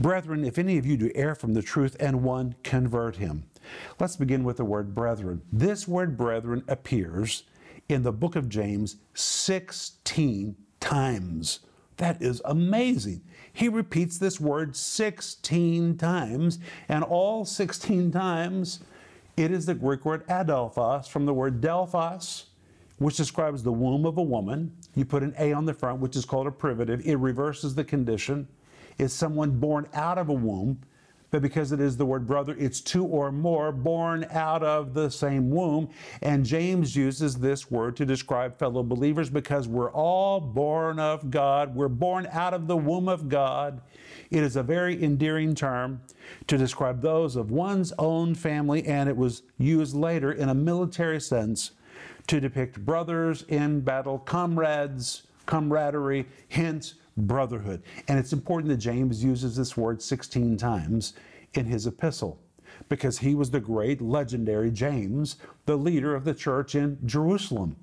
Brethren, 0.00 0.44
if 0.44 0.58
any 0.58 0.78
of 0.78 0.86
you 0.86 0.96
do 0.96 1.10
err 1.14 1.34
from 1.34 1.54
the 1.54 1.62
truth 1.62 1.96
and 2.00 2.22
one 2.22 2.54
convert 2.62 3.16
him. 3.16 3.44
Let's 4.00 4.16
begin 4.16 4.42
with 4.44 4.56
the 4.56 4.64
word 4.64 4.94
brethren. 4.94 5.42
This 5.52 5.86
word 5.86 6.16
brethren 6.16 6.64
appears 6.66 7.44
in 7.88 8.02
the 8.02 8.12
book 8.12 8.36
of 8.36 8.48
James 8.48 8.96
16 9.14 10.56
times. 10.80 11.60
That 12.02 12.20
is 12.20 12.42
amazing. 12.46 13.22
He 13.52 13.68
repeats 13.68 14.18
this 14.18 14.40
word 14.40 14.74
16 14.74 15.96
times, 15.98 16.58
and 16.88 17.04
all 17.04 17.44
16 17.44 18.10
times 18.10 18.80
it 19.36 19.52
is 19.52 19.66
the 19.66 19.74
Greek 19.74 20.04
word 20.04 20.26
adelphos 20.26 21.06
from 21.06 21.26
the 21.26 21.32
word 21.32 21.60
delphos, 21.60 22.46
which 22.98 23.16
describes 23.16 23.62
the 23.62 23.70
womb 23.70 24.04
of 24.04 24.18
a 24.18 24.22
woman. 24.22 24.76
You 24.96 25.04
put 25.04 25.22
an 25.22 25.32
A 25.38 25.52
on 25.52 25.64
the 25.64 25.74
front, 25.74 26.00
which 26.00 26.16
is 26.16 26.24
called 26.24 26.48
a 26.48 26.50
privative. 26.50 27.06
It 27.06 27.20
reverses 27.20 27.76
the 27.76 27.84
condition. 27.84 28.48
It's 28.98 29.14
someone 29.14 29.60
born 29.60 29.86
out 29.94 30.18
of 30.18 30.28
a 30.28 30.34
womb 30.34 30.80
but 31.32 31.40
because 31.40 31.72
it 31.72 31.80
is 31.80 31.96
the 31.96 32.04
word 32.04 32.26
brother, 32.26 32.54
it's 32.58 32.82
two 32.82 33.06
or 33.06 33.32
more 33.32 33.72
born 33.72 34.26
out 34.30 34.62
of 34.62 34.92
the 34.92 35.10
same 35.10 35.50
womb. 35.50 35.88
And 36.20 36.44
James 36.44 36.94
uses 36.94 37.36
this 37.36 37.70
word 37.70 37.96
to 37.96 38.04
describe 38.04 38.58
fellow 38.58 38.82
believers 38.82 39.30
because 39.30 39.66
we're 39.66 39.90
all 39.92 40.40
born 40.40 41.00
of 41.00 41.30
God. 41.30 41.74
We're 41.74 41.88
born 41.88 42.28
out 42.30 42.52
of 42.52 42.66
the 42.66 42.76
womb 42.76 43.08
of 43.08 43.30
God. 43.30 43.80
It 44.30 44.42
is 44.42 44.56
a 44.56 44.62
very 44.62 45.02
endearing 45.02 45.54
term 45.54 46.02
to 46.48 46.58
describe 46.58 47.00
those 47.00 47.34
of 47.34 47.50
one's 47.50 47.94
own 47.98 48.34
family, 48.34 48.84
and 48.84 49.08
it 49.08 49.16
was 49.16 49.42
used 49.56 49.96
later 49.96 50.32
in 50.32 50.50
a 50.50 50.54
military 50.54 51.20
sense 51.20 51.70
to 52.26 52.40
depict 52.40 52.84
brothers 52.84 53.42
in 53.48 53.80
battle, 53.80 54.18
comrades, 54.18 55.22
camaraderie, 55.46 56.26
hence 56.50 56.94
brotherhood. 57.16 57.82
And 58.08 58.18
it's 58.18 58.32
important 58.32 58.70
that 58.70 58.78
James 58.78 59.22
uses 59.22 59.56
this 59.56 59.76
word 59.76 60.02
16 60.02 60.56
times 60.56 61.14
in 61.54 61.66
his 61.66 61.86
epistle 61.86 62.40
because 62.88 63.18
he 63.18 63.34
was 63.34 63.50
the 63.50 63.60
great 63.60 64.00
legendary 64.00 64.70
James, 64.70 65.36
the 65.66 65.76
leader 65.76 66.14
of 66.14 66.24
the 66.24 66.34
church 66.34 66.74
in 66.74 66.98
Jerusalem. 67.04 67.76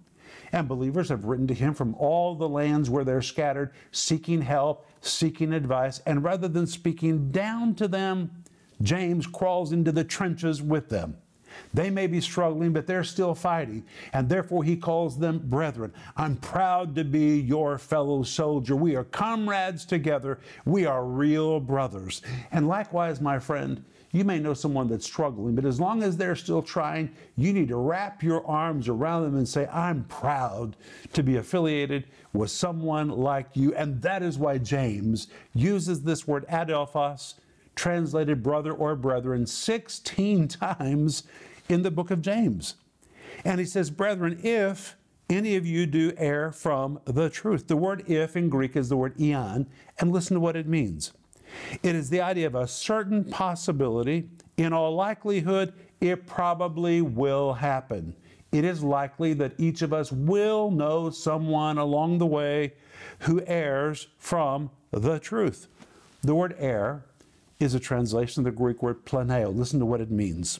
And 0.51 0.67
believers 0.67 1.09
have 1.09 1.25
written 1.25 1.47
to 1.47 1.53
him 1.53 1.73
from 1.73 1.93
all 1.95 2.35
the 2.35 2.49
lands 2.49 2.89
where 2.89 3.03
they're 3.03 3.21
scattered, 3.21 3.71
seeking 3.91 4.41
help, 4.41 4.87
seeking 5.01 5.53
advice, 5.53 5.99
and 6.05 6.23
rather 6.23 6.47
than 6.47 6.65
speaking 6.65 7.31
down 7.31 7.75
to 7.75 7.87
them, 7.87 8.43
James 8.81 9.27
crawls 9.27 9.71
into 9.71 9.91
the 9.91 10.03
trenches 10.03 10.61
with 10.61 10.89
them. 10.89 11.17
They 11.73 11.89
may 11.89 12.07
be 12.07 12.21
struggling, 12.21 12.73
but 12.73 12.87
they're 12.87 13.03
still 13.03 13.35
fighting, 13.35 13.83
and 14.13 14.27
therefore 14.27 14.63
he 14.63 14.75
calls 14.75 15.17
them 15.17 15.39
brethren. 15.45 15.93
I'm 16.17 16.37
proud 16.37 16.95
to 16.95 17.03
be 17.03 17.39
your 17.39 17.77
fellow 17.77 18.23
soldier. 18.23 18.75
We 18.75 18.95
are 18.95 19.03
comrades 19.03 19.85
together. 19.85 20.39
We 20.65 20.85
are 20.85 21.05
real 21.05 21.59
brothers. 21.59 22.21
And 22.51 22.67
likewise, 22.67 23.21
my 23.21 23.39
friend, 23.39 23.83
you 24.11 24.23
may 24.23 24.39
know 24.39 24.55
someone 24.55 24.87
that's 24.87 25.05
struggling, 25.05 25.55
but 25.55 25.65
as 25.65 25.79
long 25.79 26.01
as 26.01 26.17
they're 26.17 26.35
still 26.35 26.63
trying, 26.63 27.11
you 27.37 27.53
need 27.53 27.67
to 27.67 27.75
wrap 27.75 28.23
your 28.23 28.45
arms 28.47 28.87
around 28.87 29.23
them 29.23 29.37
and 29.37 29.47
say, 29.47 29.67
I'm 29.67 30.03
proud 30.05 30.75
to 31.13 31.21
be 31.21 31.37
affiliated 31.37 32.05
with 32.33 32.49
someone 32.49 33.09
like 33.09 33.55
you. 33.55 33.75
And 33.75 34.01
that 34.01 34.23
is 34.23 34.39
why 34.39 34.57
James 34.57 35.27
uses 35.53 36.01
this 36.01 36.27
word 36.27 36.47
adelphos, 36.47 37.35
translated 37.75 38.41
brother 38.41 38.73
or 38.73 38.95
brethren, 38.95 39.45
16 39.45 40.47
times 40.47 41.23
in 41.69 41.83
the 41.83 41.91
book 41.91 42.11
of 42.11 42.21
James. 42.21 42.75
And 43.45 43.59
he 43.59 43.65
says, 43.65 43.89
Brethren, 43.89 44.39
if 44.43 44.97
any 45.29 45.55
of 45.55 45.65
you 45.65 45.85
do 45.85 46.11
err 46.17 46.51
from 46.51 46.99
the 47.05 47.29
truth. 47.29 47.67
The 47.67 47.77
word 47.77 48.03
if 48.09 48.35
in 48.35 48.49
Greek 48.49 48.75
is 48.75 48.89
the 48.89 48.97
word 48.97 49.19
eon, 49.19 49.67
and 49.99 50.11
listen 50.11 50.33
to 50.33 50.39
what 50.39 50.55
it 50.55 50.67
means. 50.67 51.13
It 51.83 51.95
is 51.95 52.09
the 52.09 52.21
idea 52.21 52.47
of 52.47 52.55
a 52.55 52.67
certain 52.67 53.23
possibility. 53.25 54.29
In 54.57 54.73
all 54.73 54.95
likelihood, 54.95 55.73
it 56.01 56.25
probably 56.25 57.01
will 57.01 57.53
happen. 57.53 58.15
It 58.51 58.65
is 58.65 58.83
likely 58.83 59.33
that 59.33 59.53
each 59.59 59.83
of 59.83 59.93
us 59.93 60.11
will 60.11 60.71
know 60.71 61.11
someone 61.11 61.77
along 61.77 62.17
the 62.17 62.25
way 62.25 62.73
who 63.19 63.43
errs 63.45 64.07
from 64.17 64.71
the 64.91 65.19
truth. 65.19 65.67
The 66.23 66.33
word 66.33 66.55
err 66.57 67.05
is 67.59 67.75
a 67.75 67.79
translation 67.79 68.41
of 68.41 68.45
the 68.45 68.57
Greek 68.57 68.81
word 68.81 69.05
planeo. 69.05 69.55
Listen 69.55 69.79
to 69.79 69.85
what 69.85 70.01
it 70.01 70.09
means. 70.09 70.59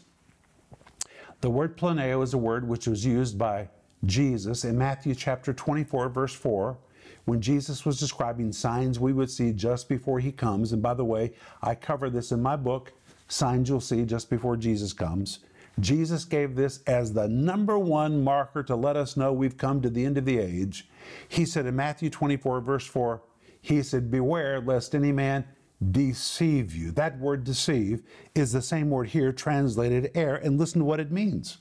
The 1.42 1.50
word 1.50 1.78
planeo 1.78 2.22
is 2.22 2.34
a 2.34 2.38
word 2.38 2.68
which 2.68 2.86
was 2.86 3.06
used 3.06 3.38
by 3.38 3.70
Jesus 4.06 4.66
in 4.66 4.78
Matthew 4.78 5.16
chapter 5.16 5.54
24, 5.54 6.10
verse 6.10 6.34
4, 6.34 6.78
when 7.24 7.40
Jesus 7.40 7.86
was 7.86 7.98
describing 7.98 8.52
signs 8.52 9.00
we 9.00 9.14
would 9.14 9.32
see 9.32 9.54
just 9.54 9.88
before 9.88 10.20
he 10.20 10.34
comes. 10.34 10.74
And 10.74 10.82
by 10.82 10.94
the 10.94 11.06
way, 11.06 11.32
I 11.62 11.76
cover 11.76 12.10
this 12.10 12.34
in 12.34 12.42
my 12.42 12.58
book, 12.58 12.92
Signs 13.30 13.70
You'll 13.70 13.80
See 13.80 14.04
Just 14.04 14.30
Before 14.30 14.58
Jesus 14.58 14.92
Comes. 14.92 15.40
Jesus 15.80 16.26
gave 16.26 16.56
this 16.56 16.82
as 16.88 17.14
the 17.14 17.30
number 17.30 17.80
one 17.80 18.22
marker 18.22 18.62
to 18.64 18.76
let 18.76 18.98
us 18.98 19.16
know 19.16 19.32
we've 19.32 19.58
come 19.58 19.82
to 19.82 19.90
the 19.90 20.06
end 20.06 20.18
of 20.18 20.26
the 20.26 20.40
age. 20.40 20.90
He 21.30 21.46
said 21.46 21.66
in 21.66 21.76
Matthew 21.76 22.10
24, 22.10 22.60
verse 22.60 22.86
4, 22.86 23.22
He 23.62 23.82
said, 23.82 24.12
Beware 24.12 24.60
lest 24.60 24.94
any 24.94 25.14
man 25.14 25.46
deceive 25.92 26.76
you. 26.76 26.92
That 26.92 27.18
word 27.20 27.44
deceive 27.44 28.04
is 28.36 28.52
the 28.52 28.62
same 28.62 28.90
word 28.90 29.10
here 29.10 29.32
translated 29.32 30.12
err, 30.16 30.36
and 30.36 30.58
listen 30.60 30.80
to 30.80 30.86
what 30.86 31.00
it 31.00 31.12
means. 31.12 31.58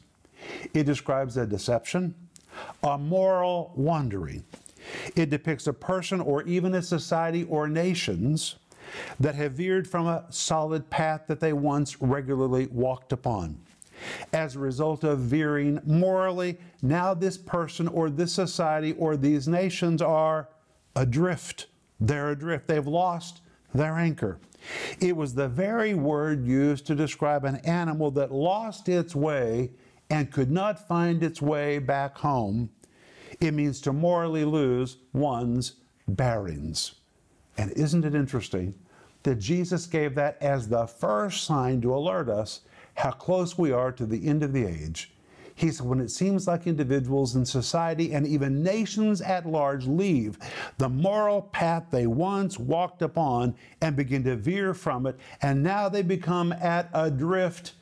It 0.74 0.84
describes 0.84 1.36
a 1.36 1.46
deception, 1.46 2.14
a 2.82 2.98
moral 2.98 3.72
wandering. 3.76 4.44
It 5.16 5.30
depicts 5.30 5.66
a 5.66 5.72
person 5.72 6.20
or 6.20 6.42
even 6.44 6.74
a 6.74 6.82
society 6.82 7.44
or 7.44 7.68
nations 7.68 8.56
that 9.20 9.34
have 9.34 9.52
veered 9.52 9.86
from 9.86 10.06
a 10.06 10.24
solid 10.30 10.88
path 10.90 11.22
that 11.26 11.40
they 11.40 11.52
once 11.52 12.00
regularly 12.00 12.66
walked 12.72 13.12
upon. 13.12 13.60
As 14.32 14.54
a 14.54 14.60
result 14.60 15.04
of 15.04 15.18
veering 15.18 15.80
morally, 15.84 16.56
now 16.82 17.14
this 17.14 17.36
person 17.36 17.88
or 17.88 18.08
this 18.08 18.32
society 18.32 18.92
or 18.92 19.16
these 19.16 19.48
nations 19.48 20.00
are 20.00 20.48
adrift. 20.94 21.66
They're 22.00 22.30
adrift. 22.30 22.68
They've 22.68 22.86
lost 22.86 23.42
their 23.74 23.96
anchor. 23.96 24.38
It 25.00 25.16
was 25.16 25.34
the 25.34 25.48
very 25.48 25.94
word 25.94 26.44
used 26.44 26.86
to 26.86 26.94
describe 26.94 27.44
an 27.44 27.56
animal 27.56 28.10
that 28.12 28.32
lost 28.32 28.88
its 28.88 29.14
way 29.14 29.70
and 30.10 30.32
could 30.32 30.50
not 30.50 30.86
find 30.88 31.22
its 31.22 31.40
way 31.40 31.78
back 31.78 32.16
home. 32.16 32.70
It 33.40 33.52
means 33.52 33.80
to 33.82 33.92
morally 33.92 34.44
lose 34.44 34.96
one's 35.12 35.74
bearings. 36.08 36.94
And 37.56 37.70
isn't 37.72 38.04
it 38.04 38.14
interesting 38.14 38.74
that 39.22 39.36
Jesus 39.36 39.86
gave 39.86 40.14
that 40.14 40.38
as 40.40 40.68
the 40.68 40.86
first 40.86 41.44
sign 41.44 41.80
to 41.82 41.94
alert 41.94 42.28
us 42.28 42.62
how 42.94 43.10
close 43.10 43.58
we 43.58 43.70
are 43.70 43.92
to 43.92 44.06
the 44.06 44.26
end 44.26 44.42
of 44.42 44.52
the 44.52 44.64
age? 44.64 45.12
He 45.58 45.72
said, 45.72 45.86
when 45.86 45.98
it 45.98 46.12
seems 46.12 46.46
like 46.46 46.68
individuals 46.68 47.34
in 47.34 47.44
society 47.44 48.12
and 48.14 48.24
even 48.24 48.62
nations 48.62 49.20
at 49.20 49.44
large 49.44 49.88
leave 49.88 50.38
the 50.78 50.88
moral 50.88 51.42
path 51.42 51.86
they 51.90 52.06
once 52.06 52.60
walked 52.60 53.02
upon 53.02 53.56
and 53.80 53.96
begin 53.96 54.22
to 54.22 54.36
veer 54.36 54.72
from 54.72 55.04
it, 55.06 55.18
and 55.42 55.60
now 55.60 55.88
they 55.88 56.02
become 56.02 56.52
at 56.52 56.88
adrift. 56.94 57.72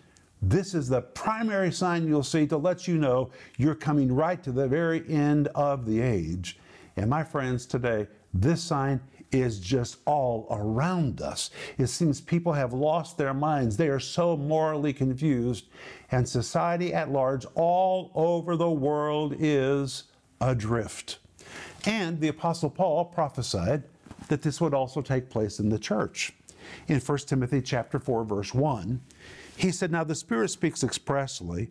This 0.40 0.74
is 0.74 0.88
the 0.88 1.02
primary 1.02 1.70
sign 1.70 2.08
you'll 2.08 2.22
see 2.22 2.46
to 2.46 2.56
let 2.56 2.88
you 2.88 2.96
know 2.96 3.30
you're 3.58 3.74
coming 3.74 4.10
right 4.10 4.42
to 4.42 4.52
the 4.52 4.66
very 4.66 5.06
end 5.06 5.48
of 5.48 5.84
the 5.84 6.00
age. 6.00 6.58
And 6.96 7.10
my 7.10 7.22
friends, 7.22 7.66
today, 7.66 8.06
this 8.32 8.62
sign 8.62 9.02
is 9.32 9.58
just 9.58 9.98
all 10.04 10.46
around 10.50 11.20
us. 11.20 11.50
It 11.78 11.88
seems 11.88 12.20
people 12.20 12.52
have 12.52 12.72
lost 12.72 13.18
their 13.18 13.34
minds. 13.34 13.76
They 13.76 13.88
are 13.88 14.00
so 14.00 14.36
morally 14.36 14.92
confused, 14.92 15.66
and 16.10 16.28
society 16.28 16.94
at 16.94 17.10
large, 17.10 17.46
all 17.54 18.10
over 18.14 18.56
the 18.56 18.70
world, 18.70 19.34
is 19.38 20.04
adrift. 20.40 21.18
And 21.84 22.20
the 22.20 22.28
Apostle 22.28 22.70
Paul 22.70 23.04
prophesied 23.04 23.84
that 24.28 24.42
this 24.42 24.60
would 24.60 24.74
also 24.74 25.00
take 25.00 25.30
place 25.30 25.60
in 25.60 25.68
the 25.68 25.78
church. 25.78 26.32
In 26.88 27.00
1 27.00 27.18
Timothy 27.18 27.62
chapter 27.62 27.98
4, 27.98 28.24
verse 28.24 28.52
1, 28.52 29.00
he 29.56 29.70
said, 29.70 29.92
Now 29.92 30.04
the 30.04 30.14
Spirit 30.14 30.50
speaks 30.50 30.82
expressly 30.82 31.70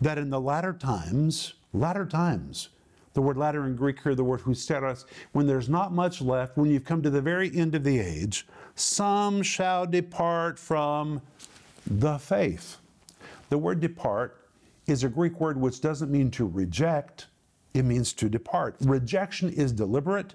that 0.00 0.18
in 0.18 0.30
the 0.30 0.40
latter 0.40 0.72
times, 0.72 1.54
latter 1.72 2.06
times, 2.06 2.68
the 3.18 3.22
word 3.22 3.36
latter 3.36 3.66
in 3.66 3.74
Greek 3.74 4.00
here, 4.00 4.14
the 4.14 4.22
word 4.22 4.40
husteros, 4.42 5.04
when 5.32 5.44
there's 5.44 5.68
not 5.68 5.92
much 5.92 6.22
left, 6.22 6.56
when 6.56 6.70
you've 6.70 6.84
come 6.84 7.02
to 7.02 7.10
the 7.10 7.20
very 7.20 7.52
end 7.52 7.74
of 7.74 7.82
the 7.82 7.98
age, 7.98 8.46
some 8.76 9.42
shall 9.42 9.84
depart 9.86 10.56
from 10.56 11.20
the 11.84 12.16
faith. 12.18 12.76
The 13.48 13.58
word 13.58 13.80
depart 13.80 14.48
is 14.86 15.02
a 15.02 15.08
Greek 15.08 15.40
word 15.40 15.60
which 15.60 15.80
doesn't 15.80 16.12
mean 16.12 16.30
to 16.30 16.46
reject, 16.46 17.26
it 17.74 17.84
means 17.84 18.12
to 18.12 18.28
depart. 18.28 18.76
Rejection 18.82 19.48
is 19.48 19.72
deliberate, 19.72 20.34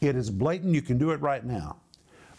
it 0.00 0.16
is 0.16 0.28
blatant, 0.28 0.74
you 0.74 0.82
can 0.82 0.98
do 0.98 1.12
it 1.12 1.20
right 1.20 1.44
now. 1.44 1.76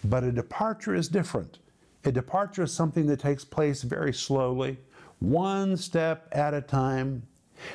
But 0.04 0.26
a 0.26 0.32
departure 0.34 0.94
is 0.94 1.08
different. 1.08 1.60
A 2.04 2.12
departure 2.12 2.64
is 2.64 2.74
something 2.74 3.06
that 3.06 3.22
takes 3.22 3.46
place 3.46 3.82
very 3.82 4.12
slowly, 4.12 4.78
one 5.20 5.78
step 5.78 6.28
at 6.34 6.54
a 6.54 6.60
time, 6.60 7.24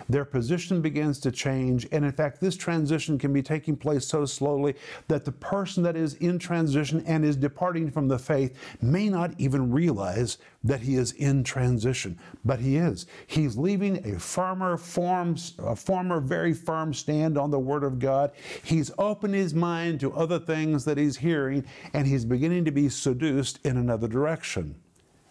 their 0.09 0.25
position 0.25 0.81
begins 0.81 1.19
to 1.21 1.31
change, 1.31 1.87
and 1.93 2.05
in 2.05 2.13
fact, 2.13 2.41
this 2.41 2.57
transition 2.57 3.19
can 3.19 3.33
be 3.33 3.43
taking 3.43 3.77
place 3.77 4.07
so 4.07 4.25
slowly 4.25 4.75
that 5.09 5.25
the 5.25 5.33
person 5.33 5.83
that 5.83 5.97
is 5.97 6.15
in 6.15 6.39
transition 6.39 7.03
and 7.07 7.25
is 7.25 7.37
departing 7.37 7.91
from 7.91 8.09
the 8.09 8.19
faith 8.19 8.57
may 8.81 9.09
not 9.09 9.33
even 9.39 9.71
realize 9.71 10.39
that 10.63 10.81
he 10.81 10.97
is 10.97 11.13
in 11.13 11.43
transition, 11.43 12.19
but 12.45 12.61
he 12.61 12.77
is. 12.77 13.07
He's 13.27 13.57
leaving 13.57 14.07
a 14.07 14.19
firmer 14.19 14.77
form, 14.77 15.37
a 15.59 15.75
former 15.75 16.21
very 16.21 16.53
firm 16.53 16.93
stand 16.93 17.39
on 17.39 17.51
the 17.51 17.59
Word 17.59 17.85
of 17.85 17.99
God. 17.99 18.33
He's 18.63 18.91
opened 18.99 19.35
his 19.35 19.55
mind 19.55 20.01
to 20.01 20.13
other 20.13 20.39
things 20.39 20.85
that 20.85 20.99
he's 20.99 21.17
hearing, 21.17 21.65
and 21.95 22.07
he's 22.07 22.25
beginning 22.25 22.65
to 22.67 22.71
be 22.71 22.89
seduced 22.89 23.65
in 23.65 23.77
another 23.77 24.09
direction. 24.09 24.75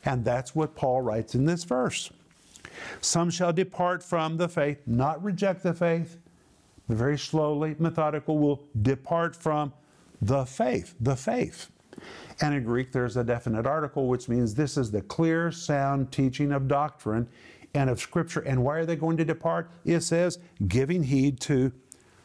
And 0.06 0.24
that's 0.24 0.56
what 0.56 0.76
Paul 0.76 1.02
writes 1.02 1.36
in 1.36 1.46
this 1.46 1.64
verse. 1.64 2.12
Some 3.02 3.30
shall 3.30 3.54
depart 3.54 4.04
from 4.04 4.38
the 4.38 4.48
faith, 4.48 4.82
not 4.86 5.24
reject 5.24 5.64
the 5.64 5.74
faith, 5.74 6.18
but 6.88 6.98
very 6.98 7.18
slowly, 7.18 7.76
methodical, 7.80 8.38
will 8.38 8.64
depart 8.82 9.36
from 9.36 9.74
the 10.22 10.46
faith, 10.46 10.96
the 11.00 11.16
faith. 11.16 11.70
And 12.42 12.56
in 12.56 12.64
Greek, 12.64 12.92
there's 12.92 13.18
a 13.18 13.24
definite 13.24 13.66
article, 13.66 14.08
which 14.08 14.30
means 14.30 14.56
this 14.56 14.78
is 14.78 14.92
the 14.92 15.02
clear, 15.02 15.52
sound 15.52 16.12
teaching 16.12 16.52
of 16.52 16.68
doctrine 16.68 17.28
and 17.74 17.90
of 17.90 18.00
Scripture. 18.00 18.40
And 18.42 18.64
why 18.64 18.78
are 18.78 18.86
they 18.86 18.96
going 18.96 19.18
to 19.18 19.26
depart? 19.26 19.70
It 19.86 20.02
says, 20.02 20.40
giving 20.68 21.04
heed 21.04 21.40
to 21.42 21.72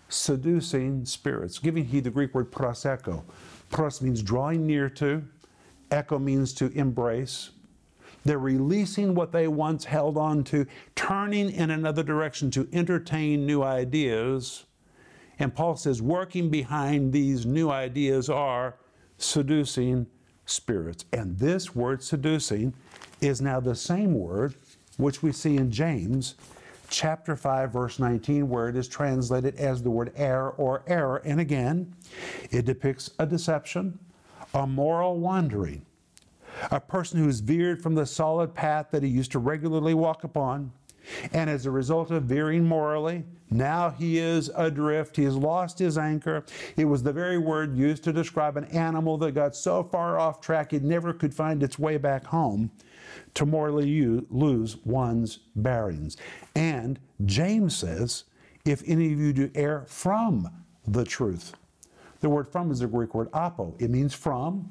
seducing 0.08 1.04
spirits. 1.04 1.58
Giving 1.58 1.84
heed, 1.84 2.04
the 2.04 2.10
Greek 2.10 2.34
word 2.34 2.52
proseko. 2.52 3.24
Pros 3.70 4.00
means 4.00 4.22
drawing 4.22 4.66
near 4.66 4.88
to, 4.90 5.24
echo 5.90 6.18
means 6.18 6.52
to 6.54 6.66
embrace. 6.72 7.50
They're 8.24 8.38
releasing 8.38 9.14
what 9.14 9.32
they 9.32 9.48
once 9.48 9.84
held 9.84 10.16
on 10.16 10.44
to, 10.44 10.66
turning 10.94 11.50
in 11.50 11.70
another 11.70 12.02
direction 12.02 12.50
to 12.52 12.68
entertain 12.72 13.46
new 13.46 13.62
ideas. 13.62 14.64
And 15.38 15.54
Paul 15.54 15.76
says, 15.76 16.00
working 16.00 16.48
behind 16.48 17.12
these 17.12 17.44
new 17.44 17.70
ideas 17.70 18.30
are 18.30 18.76
seducing 19.18 20.06
spirits. 20.46 21.04
And 21.12 21.38
this 21.38 21.74
word 21.74 22.02
seducing 22.02 22.74
is 23.20 23.40
now 23.40 23.60
the 23.60 23.74
same 23.74 24.14
word 24.14 24.54
which 24.96 25.22
we 25.22 25.32
see 25.32 25.56
in 25.56 25.70
James 25.70 26.36
chapter 26.88 27.34
5 27.34 27.72
verse 27.72 27.98
19 27.98 28.48
where 28.48 28.68
it 28.68 28.76
is 28.76 28.86
translated 28.86 29.56
as 29.56 29.82
the 29.82 29.90
word 29.90 30.12
error 30.16 30.50
or 30.50 30.84
error 30.86 31.22
and 31.24 31.40
again 31.40 31.92
it 32.50 32.64
depicts 32.64 33.10
a 33.18 33.26
deception 33.26 33.98
a 34.52 34.66
moral 34.66 35.18
wandering 35.18 35.84
a 36.70 36.80
person 36.80 37.18
who's 37.18 37.40
veered 37.40 37.82
from 37.82 37.94
the 37.94 38.06
solid 38.06 38.54
path 38.54 38.88
that 38.90 39.02
he 39.02 39.08
used 39.08 39.32
to 39.32 39.38
regularly 39.38 39.94
walk 39.94 40.24
upon. 40.24 40.72
And 41.32 41.50
as 41.50 41.66
a 41.66 41.70
result 41.70 42.10
of 42.10 42.24
veering 42.24 42.64
morally, 42.64 43.24
now 43.50 43.90
he 43.90 44.18
is 44.18 44.50
adrift. 44.56 45.16
He 45.16 45.24
has 45.24 45.36
lost 45.36 45.78
his 45.78 45.98
anchor. 45.98 46.44
It 46.76 46.86
was 46.86 47.02
the 47.02 47.12
very 47.12 47.36
word 47.36 47.76
used 47.76 48.04
to 48.04 48.12
describe 48.12 48.56
an 48.56 48.64
animal 48.66 49.18
that 49.18 49.32
got 49.32 49.54
so 49.54 49.82
far 49.82 50.18
off 50.18 50.40
track 50.40 50.72
it 50.72 50.82
never 50.82 51.12
could 51.12 51.34
find 51.34 51.62
its 51.62 51.78
way 51.78 51.98
back 51.98 52.24
home 52.24 52.70
to 53.34 53.44
morally 53.44 54.22
lose 54.30 54.78
one's 54.84 55.40
bearings. 55.56 56.16
And 56.54 56.98
James 57.24 57.76
says, 57.76 58.24
if 58.64 58.82
any 58.86 59.12
of 59.12 59.18
you 59.18 59.32
do 59.32 59.50
err 59.54 59.84
from 59.86 60.48
the 60.86 61.04
truth. 61.04 61.54
The 62.20 62.30
word 62.30 62.48
from 62.48 62.70
is 62.70 62.80
a 62.80 62.86
Greek 62.86 63.14
word 63.14 63.28
apo. 63.34 63.74
It 63.78 63.90
means 63.90 64.14
from, 64.14 64.70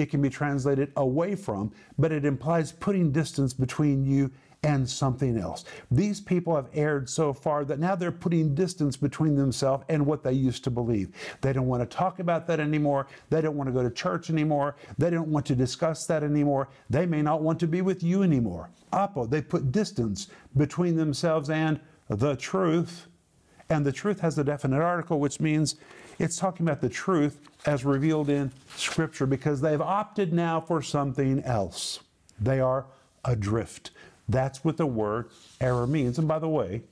it 0.00 0.10
can 0.10 0.22
be 0.22 0.30
translated 0.30 0.92
away 0.96 1.34
from, 1.34 1.72
but 1.98 2.12
it 2.12 2.24
implies 2.24 2.72
putting 2.72 3.12
distance 3.12 3.52
between 3.52 4.04
you 4.04 4.30
and 4.62 4.88
something 4.88 5.38
else. 5.38 5.64
These 5.90 6.20
people 6.20 6.54
have 6.54 6.68
erred 6.74 7.08
so 7.08 7.32
far 7.32 7.64
that 7.64 7.78
now 7.78 7.94
they're 7.94 8.12
putting 8.12 8.54
distance 8.54 8.96
between 8.96 9.34
themselves 9.34 9.84
and 9.88 10.04
what 10.04 10.22
they 10.22 10.32
used 10.32 10.64
to 10.64 10.70
believe. 10.70 11.10
They 11.40 11.52
don't 11.52 11.66
want 11.66 11.82
to 11.82 11.96
talk 11.96 12.18
about 12.18 12.46
that 12.48 12.60
anymore. 12.60 13.06
They 13.30 13.40
don't 13.40 13.56
want 13.56 13.68
to 13.68 13.72
go 13.72 13.82
to 13.82 13.90
church 13.90 14.28
anymore. 14.28 14.76
They 14.98 15.10
don't 15.10 15.28
want 15.28 15.46
to 15.46 15.54
discuss 15.54 16.06
that 16.06 16.22
anymore. 16.22 16.68
They 16.90 17.06
may 17.06 17.22
not 17.22 17.42
want 17.42 17.58
to 17.60 17.66
be 17.66 17.80
with 17.80 18.02
you 18.02 18.22
anymore. 18.22 18.70
Apo, 18.92 19.26
they 19.26 19.40
put 19.40 19.72
distance 19.72 20.28
between 20.56 20.96
themselves 20.96 21.48
and 21.48 21.80
the 22.08 22.36
truth. 22.36 23.06
And 23.70 23.86
the 23.86 23.92
truth 23.92 24.20
has 24.20 24.36
a 24.36 24.44
definite 24.44 24.82
article, 24.82 25.20
which 25.20 25.40
means 25.40 25.76
it's 26.20 26.36
talking 26.36 26.66
about 26.66 26.82
the 26.82 26.88
truth 26.88 27.48
as 27.64 27.84
revealed 27.84 28.28
in 28.28 28.52
Scripture 28.76 29.26
because 29.26 29.60
they've 29.60 29.80
opted 29.80 30.34
now 30.34 30.60
for 30.60 30.82
something 30.82 31.42
else. 31.44 32.00
They 32.38 32.60
are 32.60 32.84
adrift. 33.24 33.92
That's 34.28 34.62
what 34.62 34.76
the 34.76 34.86
word 34.86 35.30
error 35.62 35.86
means. 35.86 36.18
And 36.18 36.28
by 36.28 36.38
the 36.38 36.48
way, 36.48 36.82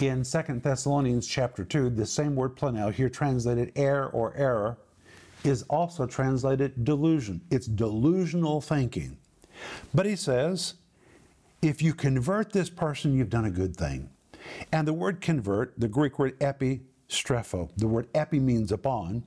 in 0.00 0.22
2 0.22 0.60
Thessalonians 0.62 1.26
chapter 1.26 1.64
2, 1.64 1.90
the 1.90 2.04
same 2.04 2.36
word 2.36 2.56
planeo, 2.56 2.92
here 2.92 3.08
translated 3.08 3.72
error 3.74 4.08
or 4.08 4.34
error, 4.36 4.76
is 5.42 5.62
also 5.64 6.06
translated 6.06 6.84
delusion. 6.84 7.40
It's 7.50 7.66
delusional 7.66 8.60
thinking. 8.60 9.16
But 9.94 10.04
he 10.04 10.14
says, 10.14 10.74
if 11.62 11.80
you 11.80 11.94
convert 11.94 12.52
this 12.52 12.68
person, 12.68 13.16
you've 13.16 13.30
done 13.30 13.46
a 13.46 13.50
good 13.50 13.76
thing. 13.76 14.10
And 14.72 14.86
the 14.86 14.92
word 14.92 15.20
convert, 15.20 15.78
the 15.78 15.88
Greek 15.88 16.18
word 16.18 16.36
epi, 16.40 16.82
strepho. 17.12 17.70
The 17.76 17.86
word 17.86 18.08
epi 18.14 18.40
means 18.40 18.72
upon. 18.72 19.24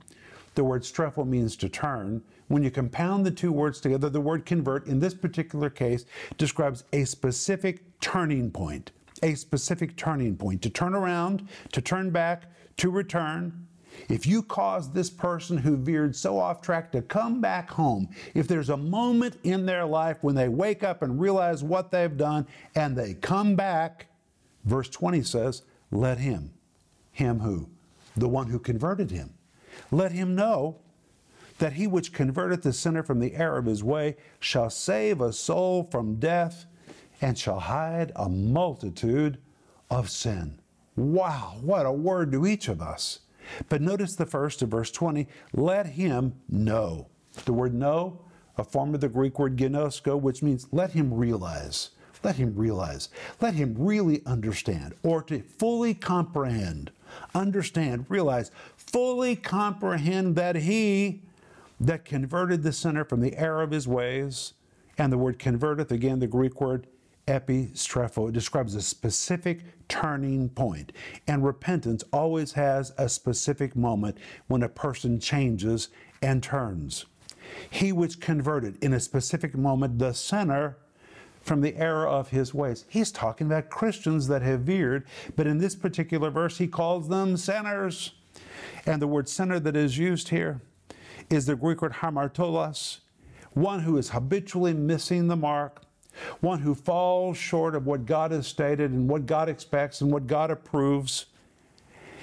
The 0.54 0.64
word 0.64 0.82
strepho 0.82 1.26
means 1.26 1.56
to 1.56 1.68
turn. 1.68 2.22
When 2.48 2.62
you 2.62 2.70
compound 2.70 3.26
the 3.26 3.30
two 3.30 3.52
words 3.52 3.80
together, 3.80 4.08
the 4.08 4.20
word 4.20 4.46
convert 4.46 4.86
in 4.86 5.00
this 5.00 5.14
particular 5.14 5.68
case 5.68 6.04
describes 6.38 6.84
a 6.92 7.04
specific 7.04 7.82
turning 8.00 8.50
point. 8.50 8.92
A 9.22 9.34
specific 9.34 9.96
turning 9.96 10.36
point. 10.36 10.62
To 10.62 10.70
turn 10.70 10.94
around, 10.94 11.48
to 11.72 11.80
turn 11.80 12.10
back, 12.10 12.44
to 12.78 12.90
return. 12.90 13.66
If 14.08 14.26
you 14.26 14.42
cause 14.42 14.92
this 14.92 15.10
person 15.10 15.56
who 15.56 15.76
veered 15.76 16.14
so 16.14 16.38
off 16.38 16.60
track 16.60 16.92
to 16.92 17.02
come 17.02 17.40
back 17.40 17.70
home, 17.70 18.08
if 18.34 18.46
there's 18.46 18.68
a 18.68 18.76
moment 18.76 19.38
in 19.42 19.66
their 19.66 19.86
life 19.86 20.18
when 20.20 20.34
they 20.34 20.48
wake 20.48 20.84
up 20.84 21.02
and 21.02 21.20
realize 21.20 21.64
what 21.64 21.90
they've 21.90 22.16
done 22.16 22.46
and 22.74 22.96
they 22.96 23.14
come 23.14 23.56
back, 23.56 24.06
verse 24.64 24.88
20 24.90 25.22
says, 25.22 25.62
let 25.90 26.18
him. 26.18 26.52
Him 27.12 27.40
who? 27.40 27.70
The 28.16 28.28
one 28.28 28.48
who 28.48 28.58
converted 28.58 29.10
him. 29.10 29.34
Let 29.90 30.12
him 30.12 30.34
know 30.34 30.80
that 31.58 31.74
he 31.74 31.86
which 31.86 32.12
converteth 32.12 32.62
the 32.62 32.72
sinner 32.72 33.02
from 33.02 33.20
the 33.20 33.34
error 33.34 33.58
of 33.58 33.66
his 33.66 33.82
way 33.82 34.16
shall 34.40 34.70
save 34.70 35.20
a 35.20 35.32
soul 35.32 35.88
from 35.90 36.16
death 36.16 36.66
and 37.20 37.38
shall 37.38 37.60
hide 37.60 38.12
a 38.16 38.28
multitude 38.28 39.38
of 39.90 40.10
sin. 40.10 40.58
Wow, 40.96 41.56
what 41.60 41.86
a 41.86 41.92
word 41.92 42.32
to 42.32 42.46
each 42.46 42.68
of 42.68 42.80
us. 42.80 43.20
But 43.68 43.80
notice 43.80 44.16
the 44.16 44.26
first 44.26 44.62
of 44.62 44.70
verse 44.70 44.90
20 44.90 45.28
let 45.52 45.86
him 45.86 46.34
know. 46.48 47.08
The 47.44 47.52
word 47.52 47.74
know, 47.74 48.22
a 48.58 48.64
form 48.64 48.94
of 48.94 49.00
the 49.00 49.08
Greek 49.08 49.38
word 49.38 49.56
ginosko, 49.56 50.20
which 50.20 50.42
means 50.42 50.66
let 50.72 50.92
him 50.92 51.12
realize. 51.12 51.90
Let 52.22 52.36
him 52.36 52.54
realize. 52.56 53.08
Let 53.40 53.54
him 53.54 53.76
really 53.78 54.22
understand 54.26 54.94
or 55.02 55.22
to 55.24 55.40
fully 55.40 55.94
comprehend 55.94 56.90
understand, 57.34 58.06
realize, 58.08 58.50
fully 58.76 59.36
comprehend 59.36 60.36
that 60.36 60.56
He 60.56 61.22
that 61.80 62.04
converted 62.04 62.62
the 62.62 62.72
sinner 62.72 63.04
from 63.04 63.20
the 63.20 63.36
error 63.36 63.62
of 63.62 63.70
his 63.70 63.86
ways, 63.86 64.54
and 64.98 65.12
the 65.12 65.18
word 65.18 65.38
converteth, 65.38 65.90
again, 65.90 66.18
the 66.18 66.26
Greek 66.26 66.60
word 66.60 66.86
epistrepho, 67.26 68.32
describes 68.32 68.74
a 68.74 68.82
specific 68.82 69.60
turning 69.88 70.48
point. 70.48 70.92
And 71.26 71.44
repentance 71.44 72.04
always 72.12 72.52
has 72.52 72.92
a 72.96 73.08
specific 73.08 73.76
moment 73.76 74.18
when 74.46 74.62
a 74.62 74.68
person 74.68 75.20
changes 75.20 75.88
and 76.22 76.42
turns. 76.42 77.06
He 77.70 77.92
which 77.92 78.20
converted 78.20 78.82
in 78.82 78.92
a 78.94 79.00
specific 79.00 79.56
moment 79.56 79.98
the 79.98 80.12
sinner 80.12 80.78
from 81.46 81.60
the 81.60 81.76
error 81.76 82.08
of 82.08 82.30
his 82.30 82.52
ways. 82.52 82.84
He's 82.88 83.12
talking 83.12 83.46
about 83.46 83.70
Christians 83.70 84.26
that 84.26 84.42
have 84.42 84.62
veered, 84.62 85.06
but 85.36 85.46
in 85.46 85.58
this 85.58 85.76
particular 85.76 86.28
verse, 86.28 86.58
he 86.58 86.66
calls 86.66 87.08
them 87.08 87.36
sinners. 87.36 88.12
And 88.84 89.00
the 89.00 89.06
word 89.06 89.28
sinner 89.28 89.60
that 89.60 89.76
is 89.76 89.96
used 89.96 90.30
here 90.30 90.60
is 91.30 91.46
the 91.46 91.54
Greek 91.54 91.82
word 91.82 91.94
hamartolos, 91.94 92.98
one 93.52 93.80
who 93.80 93.96
is 93.96 94.10
habitually 94.10 94.74
missing 94.74 95.28
the 95.28 95.36
mark, 95.36 95.82
one 96.40 96.60
who 96.60 96.74
falls 96.74 97.38
short 97.38 97.76
of 97.76 97.86
what 97.86 98.06
God 98.06 98.32
has 98.32 98.48
stated 98.48 98.90
and 98.90 99.08
what 99.08 99.26
God 99.26 99.48
expects 99.48 100.00
and 100.00 100.12
what 100.12 100.26
God 100.26 100.50
approves. 100.50 101.26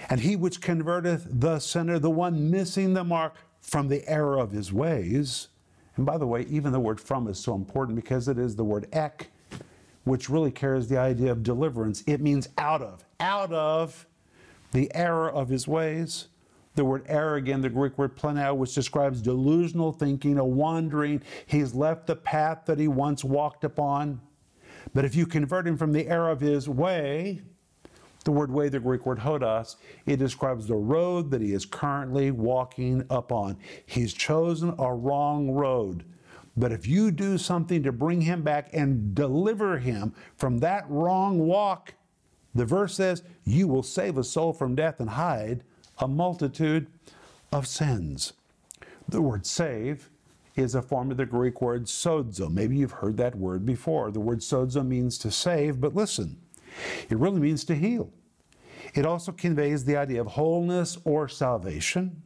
And 0.09 0.19
he 0.19 0.35
which 0.35 0.59
converteth 0.59 1.27
the 1.29 1.59
sinner, 1.59 1.97
the 1.97 2.09
one 2.09 2.51
missing 2.51 2.93
the 2.93 3.05
mark 3.05 3.35
from 3.61 3.87
the 3.87 4.05
error 4.07 4.37
of 4.37 4.51
his 4.51 4.73
ways, 4.73 5.47
and 5.95 6.05
by 6.05 6.17
the 6.17 6.25
way, 6.27 6.45
even 6.49 6.71
the 6.71 6.79
word 6.79 6.99
from 6.99 7.27
is 7.27 7.39
so 7.39 7.55
important 7.55 7.95
because 7.95 8.27
it 8.27 8.37
is 8.37 8.55
the 8.55 8.63
word 8.63 8.87
ek, 8.93 9.31
which 10.05 10.29
really 10.29 10.51
carries 10.51 10.87
the 10.87 10.97
idea 10.97 11.31
of 11.31 11.43
deliverance. 11.43 12.03
It 12.07 12.19
means 12.19 12.49
out 12.57 12.81
of, 12.81 13.05
out 13.19 13.53
of 13.53 14.07
the 14.71 14.93
error 14.95 15.29
of 15.29 15.49
his 15.49 15.67
ways. 15.67 16.29
The 16.75 16.83
word 16.83 17.05
error, 17.07 17.35
again, 17.35 17.61
the 17.61 17.69
Greek 17.69 17.97
word 17.99 18.17
planeo, 18.17 18.55
which 18.55 18.73
describes 18.73 19.21
delusional 19.21 19.91
thinking, 19.91 20.39
a 20.39 20.45
wandering. 20.45 21.21
He's 21.45 21.75
left 21.75 22.07
the 22.07 22.15
path 22.15 22.63
that 22.65 22.79
he 22.79 22.87
once 22.87 23.23
walked 23.23 23.63
upon. 23.63 24.19
But 24.95 25.05
if 25.05 25.13
you 25.13 25.27
convert 25.27 25.67
him 25.67 25.77
from 25.77 25.91
the 25.91 26.07
error 26.07 26.31
of 26.31 26.41
his 26.41 26.67
way, 26.67 27.41
the 28.23 28.31
word 28.31 28.51
way, 28.51 28.69
the 28.69 28.79
Greek 28.79 29.05
word 29.05 29.19
hodos, 29.19 29.75
it 30.05 30.17
describes 30.17 30.67
the 30.67 30.75
road 30.75 31.31
that 31.31 31.41
he 31.41 31.53
is 31.53 31.65
currently 31.65 32.31
walking 32.31 33.05
upon. 33.09 33.57
He's 33.85 34.13
chosen 34.13 34.73
a 34.79 34.93
wrong 34.93 35.51
road. 35.51 36.05
But 36.55 36.71
if 36.71 36.87
you 36.87 37.11
do 37.11 37.37
something 37.37 37.81
to 37.83 37.91
bring 37.91 38.21
him 38.21 38.43
back 38.43 38.69
and 38.73 39.15
deliver 39.15 39.79
him 39.79 40.13
from 40.37 40.59
that 40.59 40.85
wrong 40.89 41.39
walk, 41.39 41.95
the 42.53 42.65
verse 42.65 42.95
says, 42.95 43.23
you 43.43 43.67
will 43.67 43.83
save 43.83 44.17
a 44.17 44.23
soul 44.23 44.53
from 44.53 44.75
death 44.75 44.99
and 44.99 45.09
hide 45.09 45.63
a 45.97 46.07
multitude 46.07 46.87
of 47.51 47.67
sins. 47.67 48.33
The 49.07 49.21
word 49.21 49.45
save 49.45 50.09
is 50.55 50.75
a 50.75 50.81
form 50.83 51.09
of 51.09 51.17
the 51.17 51.25
Greek 51.25 51.61
word 51.61 51.85
sozo. 51.85 52.51
Maybe 52.51 52.77
you've 52.77 52.91
heard 52.91 53.17
that 53.17 53.35
word 53.35 53.65
before. 53.65 54.11
The 54.11 54.19
word 54.19 54.39
sozo 54.39 54.85
means 54.85 55.17
to 55.19 55.31
save, 55.31 55.81
but 55.81 55.95
listen, 55.95 56.37
it 57.09 57.17
really 57.17 57.39
means 57.39 57.63
to 57.65 57.75
heal. 57.75 58.11
It 58.93 59.05
also 59.05 59.31
conveys 59.31 59.85
the 59.85 59.97
idea 59.97 60.21
of 60.21 60.27
wholeness 60.27 60.97
or 61.03 61.27
salvation, 61.27 62.21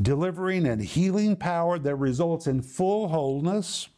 delivering 0.00 0.66
and 0.66 0.80
healing 0.80 1.36
power 1.36 1.78
that 1.78 1.96
results 1.96 2.46
in 2.46 2.62
full 2.62 3.08
wholeness, 3.08 3.88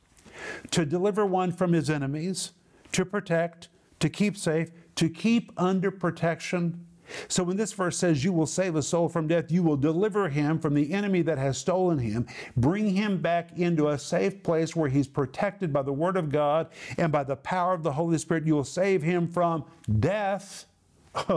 to 0.70 0.84
deliver 0.84 1.26
one 1.26 1.52
from 1.52 1.72
his 1.72 1.90
enemies, 1.90 2.52
to 2.92 3.04
protect, 3.04 3.68
to 4.00 4.08
keep 4.08 4.36
safe, 4.36 4.70
to 4.96 5.08
keep 5.08 5.52
under 5.56 5.90
protection. 5.90 6.86
So 7.28 7.42
when 7.42 7.56
this 7.56 7.72
verse 7.72 7.96
says, 7.96 8.24
You 8.24 8.32
will 8.32 8.46
save 8.46 8.76
a 8.76 8.82
soul 8.82 9.08
from 9.08 9.26
death, 9.26 9.50
you 9.50 9.62
will 9.62 9.76
deliver 9.76 10.28
him 10.28 10.58
from 10.58 10.74
the 10.74 10.92
enemy 10.92 11.22
that 11.22 11.38
has 11.38 11.58
stolen 11.58 11.98
him, 11.98 12.26
bring 12.56 12.90
him 12.90 13.20
back 13.20 13.58
into 13.58 13.88
a 13.88 13.98
safe 13.98 14.42
place 14.42 14.74
where 14.76 14.88
he's 14.88 15.08
protected 15.08 15.72
by 15.72 15.82
the 15.82 15.92
Word 15.92 16.16
of 16.16 16.30
God 16.30 16.68
and 16.98 17.12
by 17.12 17.24
the 17.24 17.36
power 17.36 17.74
of 17.74 17.82
the 17.82 17.92
Holy 17.92 18.18
Spirit. 18.18 18.46
You 18.46 18.54
will 18.54 18.64
save 18.64 19.02
him 19.02 19.28
from 19.28 19.64
death. 20.00 20.66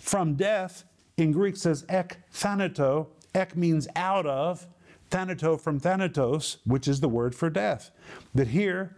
from 0.00 0.34
death, 0.34 0.84
in 1.16 1.32
Greek 1.32 1.56
says 1.56 1.84
ek 1.88 2.18
thanato. 2.32 3.08
Ek 3.34 3.56
means 3.56 3.88
out 3.94 4.26
of, 4.26 4.66
thanato 5.10 5.60
from 5.60 5.80
thanatos, 5.80 6.58
which 6.64 6.88
is 6.88 7.00
the 7.00 7.08
word 7.08 7.34
for 7.34 7.50
death. 7.50 7.90
But 8.34 8.48
here, 8.48 8.96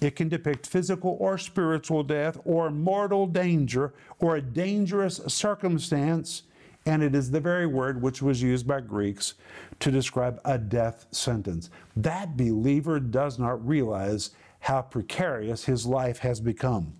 it 0.00 0.16
can 0.16 0.28
depict 0.28 0.66
physical 0.66 1.16
or 1.20 1.38
spiritual 1.38 2.02
death 2.02 2.38
or 2.44 2.70
mortal 2.70 3.26
danger 3.26 3.94
or 4.18 4.36
a 4.36 4.42
dangerous 4.42 5.20
circumstance, 5.26 6.42
and 6.84 7.02
it 7.02 7.14
is 7.14 7.30
the 7.30 7.40
very 7.40 7.66
word 7.66 8.02
which 8.02 8.22
was 8.22 8.42
used 8.42 8.66
by 8.66 8.80
Greeks 8.80 9.34
to 9.80 9.90
describe 9.90 10.40
a 10.44 10.58
death 10.58 11.06
sentence. 11.10 11.70
That 11.96 12.36
believer 12.36 13.00
does 13.00 13.38
not 13.38 13.66
realize 13.66 14.30
how 14.60 14.82
precarious 14.82 15.64
his 15.64 15.86
life 15.86 16.18
has 16.18 16.40
become. 16.40 16.94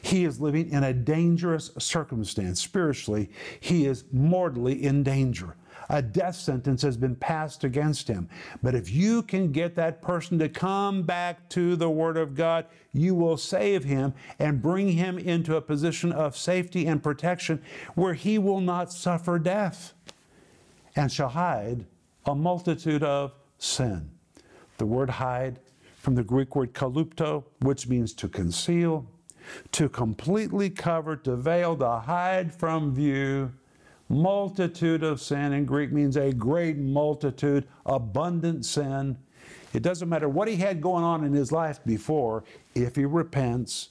He 0.00 0.24
is 0.24 0.40
living 0.40 0.70
in 0.70 0.84
a 0.84 0.94
dangerous 0.94 1.70
circumstance. 1.78 2.60
Spiritually, 2.62 3.30
he 3.60 3.84
is 3.84 4.04
mortally 4.12 4.84
in 4.84 5.02
danger 5.02 5.56
a 5.88 6.02
death 6.02 6.36
sentence 6.36 6.82
has 6.82 6.96
been 6.96 7.16
passed 7.16 7.64
against 7.64 8.08
him. 8.08 8.28
But 8.62 8.74
if 8.74 8.90
you 8.90 9.22
can 9.22 9.52
get 9.52 9.74
that 9.76 10.02
person 10.02 10.38
to 10.38 10.48
come 10.48 11.02
back 11.02 11.48
to 11.50 11.76
the 11.76 11.90
Word 11.90 12.16
of 12.16 12.34
God, 12.34 12.66
you 12.92 13.14
will 13.14 13.36
save 13.36 13.84
him 13.84 14.14
and 14.38 14.62
bring 14.62 14.92
him 14.92 15.18
into 15.18 15.56
a 15.56 15.60
position 15.60 16.12
of 16.12 16.36
safety 16.36 16.86
and 16.86 17.02
protection 17.02 17.62
where 17.94 18.14
he 18.14 18.38
will 18.38 18.60
not 18.60 18.92
suffer 18.92 19.38
death 19.38 19.94
and 20.96 21.12
shall 21.12 21.28
hide 21.28 21.86
a 22.26 22.34
multitude 22.34 23.02
of 23.02 23.32
sin. 23.58 24.10
The 24.78 24.86
word 24.86 25.10
hide 25.10 25.60
from 25.96 26.14
the 26.14 26.22
Greek 26.22 26.54
word 26.54 26.72
kalupto, 26.72 27.44
which 27.60 27.88
means 27.88 28.12
to 28.14 28.28
conceal, 28.28 29.06
to 29.72 29.88
completely 29.88 30.70
cover, 30.70 31.16
to 31.16 31.36
veil, 31.36 31.76
to 31.76 31.98
hide 31.98 32.54
from 32.54 32.94
view 32.94 33.52
multitude 34.08 35.02
of 35.02 35.20
sin 35.20 35.52
in 35.52 35.64
Greek 35.64 35.92
means 35.92 36.16
a 36.16 36.32
great 36.32 36.76
multitude, 36.78 37.66
abundant 37.86 38.64
sin. 38.64 39.16
It 39.74 39.82
doesn't 39.82 40.08
matter 40.08 40.28
what 40.28 40.48
he 40.48 40.56
had 40.56 40.80
going 40.80 41.04
on 41.04 41.24
in 41.24 41.32
his 41.32 41.52
life 41.52 41.80
before, 41.84 42.44
if 42.74 42.96
he 42.96 43.04
repents 43.04 43.90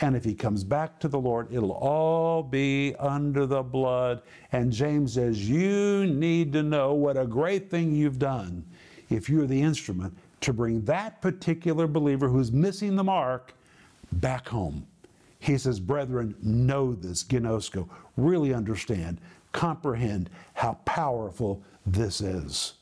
and 0.00 0.14
if 0.14 0.24
he 0.24 0.34
comes 0.34 0.62
back 0.62 1.00
to 1.00 1.08
the 1.08 1.18
Lord, 1.18 1.48
it'll 1.52 1.72
all 1.72 2.42
be 2.42 2.94
under 3.00 3.46
the 3.46 3.62
blood. 3.62 4.22
And 4.52 4.72
James 4.72 5.14
says, 5.14 5.48
You 5.48 6.06
need 6.06 6.52
to 6.52 6.62
know 6.62 6.94
what 6.94 7.16
a 7.16 7.26
great 7.26 7.68
thing 7.68 7.94
you've 7.94 8.18
done 8.18 8.64
if 9.10 9.28
you're 9.28 9.46
the 9.46 9.60
instrument 9.60 10.16
to 10.42 10.52
bring 10.52 10.84
that 10.84 11.20
particular 11.20 11.88
believer 11.88 12.28
who's 12.28 12.52
missing 12.52 12.94
the 12.94 13.02
mark 13.02 13.54
back 14.12 14.46
home. 14.48 14.86
He 15.40 15.58
says, 15.58 15.80
Brethren, 15.80 16.36
know 16.42 16.94
this, 16.94 17.24
ginosko, 17.24 17.88
really 18.16 18.54
understand 18.54 19.20
comprehend 19.58 20.30
how 20.54 20.74
powerful 20.84 21.60
this 21.84 22.20
is. 22.20 22.74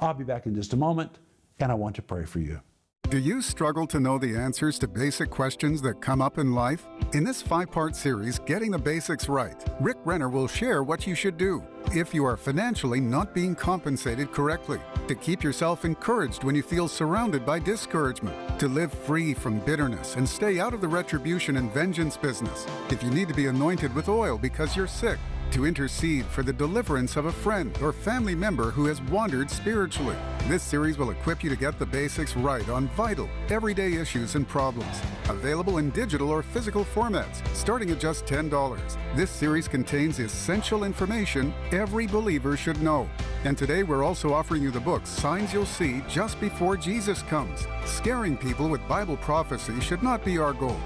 I'll 0.00 0.14
be 0.14 0.24
back 0.24 0.46
in 0.46 0.54
just 0.54 0.72
a 0.72 0.76
moment, 0.76 1.18
and 1.60 1.70
I 1.70 1.74
want 1.74 1.96
to 1.96 2.02
pray 2.02 2.24
for 2.24 2.38
you. 2.38 2.62
Do 3.10 3.18
you 3.18 3.42
struggle 3.42 3.86
to 3.88 4.00
know 4.00 4.16
the 4.16 4.34
answers 4.34 4.78
to 4.78 4.88
basic 4.88 5.28
questions 5.28 5.82
that 5.82 6.00
come 6.00 6.22
up 6.22 6.38
in 6.38 6.54
life? 6.54 6.86
In 7.12 7.24
this 7.24 7.42
five 7.42 7.70
part 7.70 7.94
series, 7.94 8.38
Getting 8.38 8.70
the 8.70 8.78
Basics 8.78 9.28
Right, 9.28 9.62
Rick 9.80 9.98
Renner 10.06 10.30
will 10.30 10.48
share 10.48 10.82
what 10.82 11.06
you 11.06 11.14
should 11.14 11.36
do 11.36 11.62
if 11.92 12.14
you 12.14 12.24
are 12.24 12.38
financially 12.38 13.00
not 13.00 13.34
being 13.34 13.54
compensated 13.54 14.32
correctly, 14.32 14.80
to 15.06 15.14
keep 15.14 15.44
yourself 15.44 15.84
encouraged 15.84 16.42
when 16.42 16.54
you 16.54 16.62
feel 16.62 16.88
surrounded 16.88 17.44
by 17.44 17.58
discouragement, 17.58 18.58
to 18.58 18.66
live 18.66 18.94
free 18.94 19.34
from 19.34 19.60
bitterness 19.60 20.16
and 20.16 20.26
stay 20.26 20.58
out 20.58 20.72
of 20.72 20.80
the 20.80 20.88
retribution 20.88 21.58
and 21.58 21.70
vengeance 21.74 22.16
business, 22.16 22.66
if 22.88 23.02
you 23.02 23.10
need 23.10 23.28
to 23.28 23.34
be 23.34 23.48
anointed 23.48 23.94
with 23.94 24.08
oil 24.08 24.38
because 24.38 24.74
you're 24.74 24.86
sick 24.86 25.18
to 25.54 25.66
intercede 25.66 26.26
for 26.26 26.42
the 26.42 26.52
deliverance 26.52 27.16
of 27.16 27.26
a 27.26 27.32
friend 27.32 27.78
or 27.80 27.92
family 27.92 28.34
member 28.34 28.72
who 28.72 28.86
has 28.86 29.00
wandered 29.02 29.48
spiritually. 29.48 30.16
This 30.48 30.64
series 30.64 30.98
will 30.98 31.10
equip 31.10 31.44
you 31.44 31.48
to 31.48 31.54
get 31.54 31.78
the 31.78 31.86
basics 31.86 32.36
right 32.36 32.68
on 32.68 32.88
vital, 32.88 33.30
everyday 33.50 33.94
issues 33.94 34.34
and 34.34 34.48
problems. 34.48 35.00
Available 35.28 35.78
in 35.78 35.90
digital 35.90 36.28
or 36.30 36.42
physical 36.42 36.84
formats, 36.84 37.46
starting 37.54 37.92
at 37.92 38.00
just 38.00 38.26
$10. 38.26 38.96
This 39.14 39.30
series 39.30 39.68
contains 39.68 40.18
essential 40.18 40.82
information 40.82 41.54
every 41.70 42.08
believer 42.08 42.56
should 42.56 42.82
know. 42.82 43.08
And 43.44 43.56
today 43.56 43.84
we're 43.84 44.02
also 44.02 44.32
offering 44.32 44.60
you 44.60 44.72
the 44.72 44.80
book 44.80 45.06
Signs 45.06 45.52
You'll 45.52 45.66
See 45.66 46.02
Just 46.08 46.40
Before 46.40 46.76
Jesus 46.76 47.22
Comes. 47.22 47.68
Scaring 47.84 48.36
people 48.36 48.68
with 48.68 48.86
Bible 48.88 49.18
prophecy 49.18 49.78
should 49.80 50.02
not 50.02 50.24
be 50.24 50.36
our 50.36 50.52
goal. 50.52 50.80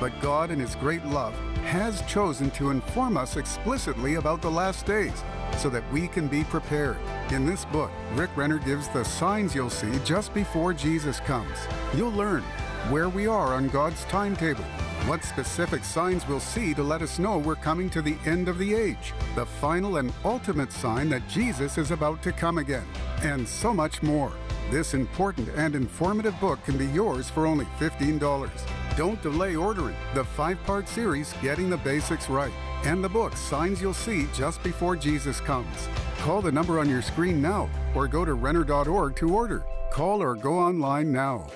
But 0.00 0.18
God, 0.22 0.50
in 0.50 0.58
His 0.58 0.74
great 0.76 1.04
love, 1.04 1.34
has 1.66 2.00
chosen 2.02 2.50
to 2.52 2.70
inform 2.70 3.18
us 3.18 3.36
explicitly 3.36 4.14
about 4.14 4.40
the 4.40 4.50
last 4.50 4.86
days 4.86 5.22
so 5.58 5.68
that 5.68 5.84
we 5.92 6.08
can 6.08 6.26
be 6.26 6.42
prepared. 6.44 6.96
In 7.30 7.44
this 7.44 7.66
book, 7.66 7.90
Rick 8.14 8.30
Renner 8.34 8.58
gives 8.58 8.88
the 8.88 9.04
signs 9.04 9.54
you'll 9.54 9.68
see 9.68 9.92
just 10.04 10.32
before 10.32 10.72
Jesus 10.72 11.20
comes. 11.20 11.58
You'll 11.94 12.12
learn 12.12 12.42
where 12.88 13.10
we 13.10 13.26
are 13.26 13.54
on 13.54 13.68
God's 13.68 14.04
timetable, 14.06 14.64
what 15.06 15.22
specific 15.22 15.84
signs 15.84 16.26
we'll 16.26 16.40
see 16.40 16.72
to 16.74 16.82
let 16.82 17.02
us 17.02 17.18
know 17.18 17.36
we're 17.36 17.54
coming 17.54 17.90
to 17.90 18.00
the 18.00 18.16
end 18.24 18.48
of 18.48 18.56
the 18.58 18.74
age, 18.74 19.12
the 19.34 19.44
final 19.44 19.98
and 19.98 20.14
ultimate 20.24 20.72
sign 20.72 21.10
that 21.10 21.28
Jesus 21.28 21.76
is 21.76 21.90
about 21.90 22.22
to 22.22 22.32
come 22.32 22.56
again, 22.56 22.86
and 23.22 23.46
so 23.46 23.74
much 23.74 24.02
more. 24.02 24.32
This 24.70 24.94
important 24.94 25.50
and 25.50 25.74
informative 25.74 26.38
book 26.40 26.64
can 26.64 26.78
be 26.78 26.86
yours 26.86 27.28
for 27.28 27.46
only 27.46 27.66
$15. 27.78 28.79
Don't 29.00 29.22
delay 29.22 29.56
ordering 29.56 29.96
the 30.12 30.22
five 30.22 30.62
part 30.64 30.86
series, 30.86 31.32
Getting 31.40 31.70
the 31.70 31.78
Basics 31.78 32.28
Right, 32.28 32.52
and 32.84 33.02
the 33.02 33.08
book, 33.08 33.34
Signs 33.34 33.80
You'll 33.80 33.94
See 33.94 34.26
Just 34.34 34.62
Before 34.62 34.94
Jesus 34.94 35.40
Comes. 35.40 35.88
Call 36.18 36.42
the 36.42 36.52
number 36.52 36.78
on 36.78 36.86
your 36.86 37.00
screen 37.00 37.40
now 37.40 37.70
or 37.94 38.06
go 38.06 38.26
to 38.26 38.34
Renner.org 38.34 39.16
to 39.16 39.34
order. 39.34 39.64
Call 39.90 40.22
or 40.22 40.34
go 40.34 40.52
online 40.58 41.10
now. 41.10 41.46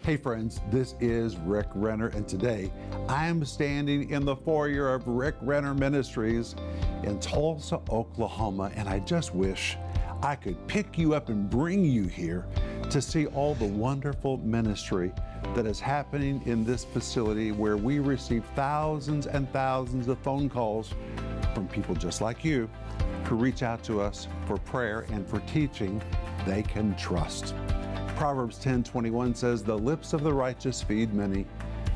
Hey 0.00 0.16
friends, 0.16 0.62
this 0.70 0.94
is 0.98 1.36
Rick 1.36 1.66
Renner, 1.74 2.06
and 2.08 2.26
today 2.26 2.72
I'm 3.06 3.44
standing 3.44 4.08
in 4.08 4.24
the 4.24 4.34
foyer 4.34 4.94
of 4.94 5.06
Rick 5.06 5.34
Renner 5.42 5.74
Ministries 5.74 6.56
in 7.02 7.20
Tulsa, 7.20 7.82
Oklahoma, 7.90 8.72
and 8.74 8.88
I 8.88 9.00
just 9.00 9.34
wish 9.34 9.76
I 10.22 10.34
could 10.34 10.66
pick 10.66 10.98
you 10.98 11.14
up 11.14 11.30
and 11.30 11.48
bring 11.48 11.84
you 11.84 12.04
here 12.04 12.46
to 12.90 13.00
see 13.00 13.26
all 13.26 13.54
the 13.54 13.66
wonderful 13.66 14.36
ministry 14.38 15.12
that 15.54 15.64
is 15.64 15.80
happening 15.80 16.42
in 16.44 16.64
this 16.64 16.84
facility 16.84 17.52
where 17.52 17.78
we 17.78 18.00
receive 18.00 18.44
thousands 18.54 19.26
and 19.26 19.50
thousands 19.52 20.08
of 20.08 20.18
phone 20.18 20.50
calls 20.50 20.92
from 21.54 21.68
people 21.68 21.94
just 21.94 22.20
like 22.20 22.44
you 22.44 22.68
who 23.24 23.36
reach 23.36 23.62
out 23.62 23.82
to 23.84 24.00
us 24.00 24.28
for 24.46 24.58
prayer 24.58 25.06
and 25.10 25.26
for 25.26 25.40
teaching 25.40 26.02
they 26.46 26.62
can 26.62 26.94
trust. 26.96 27.54
Proverbs 28.16 28.58
10 28.58 28.84
21 28.84 29.34
says, 29.34 29.62
The 29.62 29.76
lips 29.76 30.12
of 30.12 30.22
the 30.22 30.32
righteous 30.32 30.82
feed 30.82 31.14
many. 31.14 31.46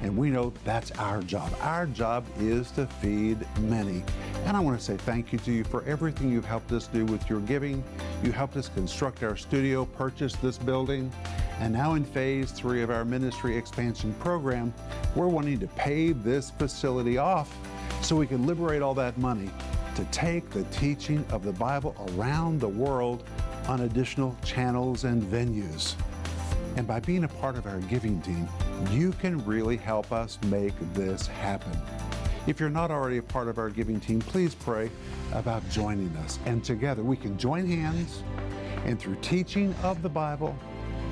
And 0.02 0.16
we 0.16 0.28
know 0.28 0.52
that's 0.64 0.90
our 0.92 1.22
job. 1.22 1.50
Our 1.60 1.86
job 1.86 2.26
is 2.38 2.70
to 2.72 2.86
feed 2.86 3.38
many. 3.60 4.02
And 4.44 4.56
I 4.56 4.60
want 4.60 4.78
to 4.78 4.84
say 4.84 4.96
thank 4.98 5.32
you 5.32 5.38
to 5.40 5.52
you 5.52 5.64
for 5.64 5.82
everything 5.84 6.30
you've 6.30 6.44
helped 6.44 6.72
us 6.72 6.88
do 6.88 7.06
with 7.06 7.28
your 7.30 7.40
giving. 7.40 7.82
You 8.22 8.32
helped 8.32 8.56
us 8.56 8.68
construct 8.68 9.22
our 9.22 9.36
studio, 9.36 9.84
purchase 9.84 10.34
this 10.36 10.58
building. 10.58 11.12
And 11.60 11.72
now 11.72 11.94
in 11.94 12.04
phase 12.04 12.50
three 12.50 12.82
of 12.82 12.90
our 12.90 13.04
ministry 13.04 13.56
expansion 13.56 14.14
program, 14.14 14.72
we're 15.14 15.28
wanting 15.28 15.58
to 15.60 15.66
pave 15.68 16.24
this 16.24 16.50
facility 16.50 17.18
off 17.18 17.54
so 18.02 18.16
we 18.16 18.26
can 18.26 18.46
liberate 18.46 18.82
all 18.82 18.94
that 18.94 19.18
money 19.18 19.50
to 19.96 20.04
take 20.06 20.50
the 20.50 20.64
teaching 20.64 21.24
of 21.30 21.44
the 21.44 21.52
Bible 21.52 21.94
around 22.10 22.60
the 22.60 22.68
world 22.68 23.24
on 23.68 23.82
additional 23.82 24.36
channels 24.44 25.04
and 25.04 25.22
venues. 25.22 25.94
And 26.76 26.86
by 26.86 27.00
being 27.00 27.24
a 27.24 27.28
part 27.28 27.56
of 27.56 27.66
our 27.66 27.78
giving 27.80 28.20
team, 28.20 28.48
you 28.90 29.12
can 29.12 29.44
really 29.44 29.76
help 29.76 30.10
us 30.12 30.38
make 30.46 30.74
this 30.92 31.26
happen. 31.26 31.72
If 32.46 32.60
you're 32.60 32.68
not 32.68 32.90
already 32.90 33.16
a 33.16 33.22
part 33.22 33.48
of 33.48 33.58
our 33.58 33.70
giving 33.70 33.98
team, 34.00 34.20
please 34.20 34.54
pray 34.54 34.90
about 35.32 35.66
joining 35.70 36.14
us. 36.18 36.38
And 36.44 36.62
together 36.62 37.02
we 37.02 37.16
can 37.16 37.38
join 37.38 37.66
hands 37.66 38.22
and 38.84 39.00
through 39.00 39.16
teaching 39.22 39.74
of 39.82 40.02
the 40.02 40.10
Bible 40.10 40.54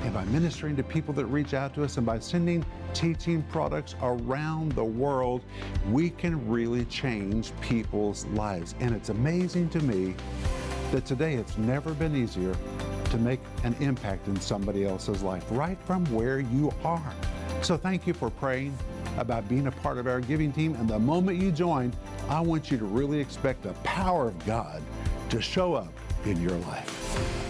and 0.03 0.13
by 0.13 0.25
ministering 0.25 0.75
to 0.75 0.83
people 0.83 1.11
that 1.15 1.25
reach 1.25 1.55
out 1.55 1.73
to 1.73 1.83
us 1.83 1.97
and 1.97 2.05
by 2.05 2.19
sending 2.19 2.63
teaching 2.93 3.41
products 3.49 3.95
around 4.03 4.73
the 4.73 4.83
world, 4.83 5.41
we 5.89 6.11
can 6.11 6.47
really 6.47 6.85
change 6.85 7.51
people's 7.61 8.25
lives. 8.27 8.75
And 8.79 8.93
it's 8.93 9.09
amazing 9.09 9.69
to 9.69 9.79
me 9.79 10.13
that 10.91 11.03
today 11.05 11.33
it's 11.33 11.57
never 11.57 11.93
been 11.95 12.15
easier 12.15 12.55
to 13.05 13.17
make 13.17 13.39
an 13.63 13.75
impact 13.79 14.27
in 14.27 14.39
somebody 14.39 14.85
else's 14.85 15.23
life 15.23 15.45
right 15.49 15.79
from 15.85 16.05
where 16.13 16.41
you 16.41 16.71
are. 16.83 17.13
So 17.63 17.75
thank 17.75 18.05
you 18.05 18.13
for 18.13 18.29
praying 18.29 18.77
about 19.17 19.47
being 19.47 19.67
a 19.67 19.71
part 19.71 19.97
of 19.97 20.07
our 20.07 20.21
giving 20.21 20.51
team. 20.51 20.75
And 20.75 20.89
the 20.89 20.99
moment 20.99 21.39
you 21.39 21.51
join, 21.51 21.93
I 22.29 22.41
want 22.41 22.71
you 22.71 22.77
to 22.77 22.85
really 22.85 23.19
expect 23.19 23.63
the 23.63 23.73
power 23.83 24.27
of 24.27 24.45
God 24.45 24.81
to 25.29 25.41
show 25.41 25.73
up 25.73 25.93
in 26.25 26.41
your 26.41 26.57
life. 26.59 27.49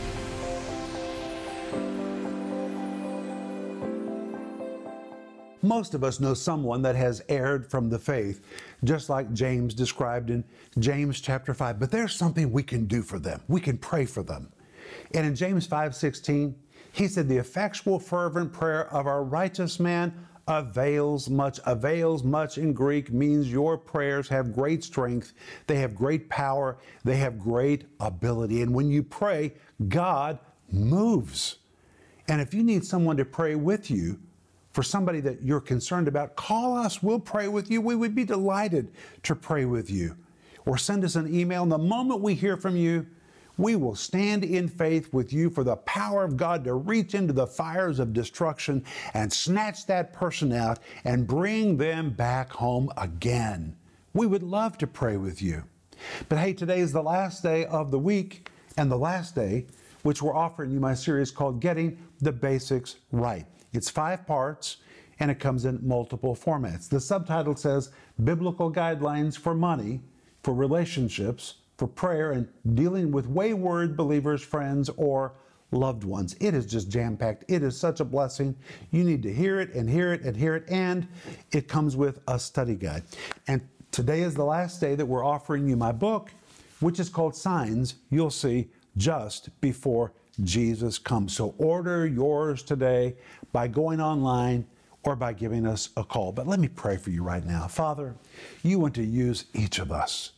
Most 5.61 5.93
of 5.93 6.03
us 6.03 6.19
know 6.19 6.33
someone 6.33 6.81
that 6.81 6.97
has 6.97 7.23
erred 7.29 7.65
from 7.65 7.89
the 7.89 7.97
faith, 7.97 8.41
just 8.83 9.09
like 9.09 9.31
James 9.31 9.73
described 9.73 10.29
in 10.29 10.43
James 10.77 11.21
chapter 11.21 11.53
5. 11.53 11.79
But 11.79 11.89
there's 11.89 12.13
something 12.13 12.51
we 12.51 12.63
can 12.63 12.85
do 12.85 13.01
for 13.01 13.17
them. 13.17 13.41
We 13.47 13.61
can 13.61 13.77
pray 13.77 14.05
for 14.05 14.23
them. 14.23 14.51
And 15.13 15.25
in 15.25 15.35
James 15.35 15.65
5:16, 15.65 16.55
he 16.91 17.07
said, 17.07 17.29
"The 17.29 17.37
effectual 17.37 17.97
fervent 17.99 18.51
prayer 18.51 18.93
of 18.93 19.07
our 19.07 19.23
righteous 19.23 19.79
man 19.79 20.13
avails 20.47 21.29
much. 21.29 21.59
Avails 21.65 22.23
much 22.23 22.57
in 22.57 22.73
Greek 22.73 23.11
means 23.11 23.51
your 23.51 23.77
prayers 23.77 24.27
have 24.29 24.53
great 24.53 24.83
strength, 24.83 25.33
they 25.67 25.77
have 25.77 25.95
great 25.95 26.29
power, 26.29 26.77
they 27.03 27.17
have 27.17 27.39
great 27.39 27.85
ability. 27.99 28.61
And 28.61 28.73
when 28.73 28.89
you 28.89 29.03
pray, 29.03 29.53
God 29.87 30.39
moves. 30.71 31.57
And 32.27 32.41
if 32.41 32.53
you 32.53 32.63
need 32.63 32.85
someone 32.85 33.17
to 33.17 33.25
pray 33.25 33.55
with 33.55 33.91
you, 33.91 34.19
for 34.73 34.81
somebody 34.81 35.19
that 35.21 35.43
you're 35.43 35.61
concerned 35.61 36.07
about, 36.07 36.35
call 36.35 36.75
us. 36.75 37.01
We'll 37.01 37.19
pray 37.19 37.47
with 37.47 37.69
you. 37.69 37.79
We 37.79 37.95
would 37.95 38.15
be 38.15 38.25
delighted 38.25 38.91
to 39.21 39.35
pray 39.35 39.65
with 39.65 39.89
you. 39.89 40.17
Or 40.65 40.77
send 40.77 41.03
us 41.03 41.15
an 41.15 41.33
email. 41.33 41.61
And 41.61 41.71
the 41.71 41.77
moment 41.77 42.21
we 42.21 42.33
hear 42.33 42.57
from 42.57 42.75
you, 42.75 43.05
we 43.57 43.75
will 43.75 43.95
stand 43.95 44.43
in 44.43 44.67
faith 44.67 45.13
with 45.13 45.31
you 45.31 45.49
for 45.49 45.63
the 45.63 45.75
power 45.77 46.23
of 46.23 46.37
God 46.37 46.63
to 46.63 46.73
reach 46.73 47.13
into 47.13 47.33
the 47.33 47.47
fires 47.47 47.99
of 47.99 48.13
destruction 48.13 48.83
and 49.13 49.31
snatch 49.31 49.85
that 49.85 50.13
person 50.13 50.51
out 50.51 50.79
and 51.03 51.27
bring 51.27 51.77
them 51.77 52.09
back 52.09 52.51
home 52.51 52.91
again. 52.97 53.75
We 54.13 54.25
would 54.25 54.43
love 54.43 54.77
to 54.79 54.87
pray 54.87 55.17
with 55.17 55.41
you. 55.41 55.63
But 56.29 56.39
hey, 56.39 56.53
today 56.53 56.79
is 56.79 56.91
the 56.91 57.03
last 57.03 57.43
day 57.43 57.65
of 57.65 57.91
the 57.91 57.99
week 57.99 58.49
and 58.77 58.91
the 58.91 58.97
last 58.97 59.35
day, 59.35 59.67
which 60.01 60.21
we're 60.21 60.35
offering 60.35 60.71
you 60.71 60.79
my 60.79 60.93
series 60.93 61.31
called 61.31 61.59
Getting 61.59 61.97
the 62.21 62.31
Basics 62.31 62.97
Right. 63.11 63.45
It's 63.71 63.89
five 63.89 64.25
parts 64.25 64.77
and 65.19 65.29
it 65.29 65.39
comes 65.39 65.65
in 65.65 65.79
multiple 65.87 66.35
formats. 66.35 66.89
The 66.89 66.99
subtitle 66.99 67.55
says 67.55 67.91
Biblical 68.23 68.71
Guidelines 68.71 69.37
for 69.37 69.53
Money, 69.53 70.01
for 70.41 70.53
Relationships, 70.53 71.55
for 71.77 71.87
prayer 71.87 72.31
and 72.31 72.47
dealing 72.75 73.11
with 73.11 73.27
wayward 73.27 73.97
believers, 73.97 74.41
friends, 74.41 74.89
or 74.97 75.33
loved 75.71 76.03
ones. 76.03 76.35
It 76.39 76.53
is 76.53 76.65
just 76.65 76.89
jam 76.89 77.17
packed. 77.17 77.45
It 77.47 77.63
is 77.63 77.77
such 77.77 77.99
a 77.99 78.05
blessing. 78.05 78.55
You 78.91 79.03
need 79.03 79.23
to 79.23 79.33
hear 79.33 79.59
it 79.59 79.73
and 79.73 79.89
hear 79.89 80.13
it 80.13 80.21
and 80.21 80.37
hear 80.37 80.55
it, 80.55 80.65
and 80.69 81.07
it 81.51 81.67
comes 81.67 81.95
with 81.95 82.21
a 82.27 82.39
study 82.39 82.75
guide. 82.75 83.03
And 83.47 83.61
today 83.91 84.21
is 84.21 84.35
the 84.35 84.45
last 84.45 84.79
day 84.79 84.95
that 84.95 85.05
we're 85.05 85.25
offering 85.25 85.67
you 85.67 85.75
my 85.75 85.91
book, 85.91 86.31
which 86.79 86.99
is 86.99 87.09
called 87.09 87.35
Signs 87.35 87.95
You'll 88.09 88.29
See 88.29 88.69
Just 88.97 89.49
Before 89.61 90.13
Jesus 90.43 90.97
Comes. 90.97 91.35
So 91.35 91.55
order 91.57 92.07
yours 92.07 92.63
today 92.63 93.15
by 93.51 93.67
going 93.67 93.99
online 93.99 94.65
or 95.03 95.15
by 95.15 95.33
giving 95.33 95.67
us 95.67 95.89
a 95.97 96.03
call. 96.03 96.31
But 96.31 96.47
let 96.47 96.59
me 96.59 96.67
pray 96.67 96.97
for 96.97 97.09
you 97.09 97.23
right 97.23 97.45
now. 97.45 97.67
Father, 97.67 98.15
you 98.63 98.79
want 98.79 98.95
to 98.95 99.03
use 99.03 99.45
each 99.53 99.79
of 99.79 99.91
us. 99.91 100.31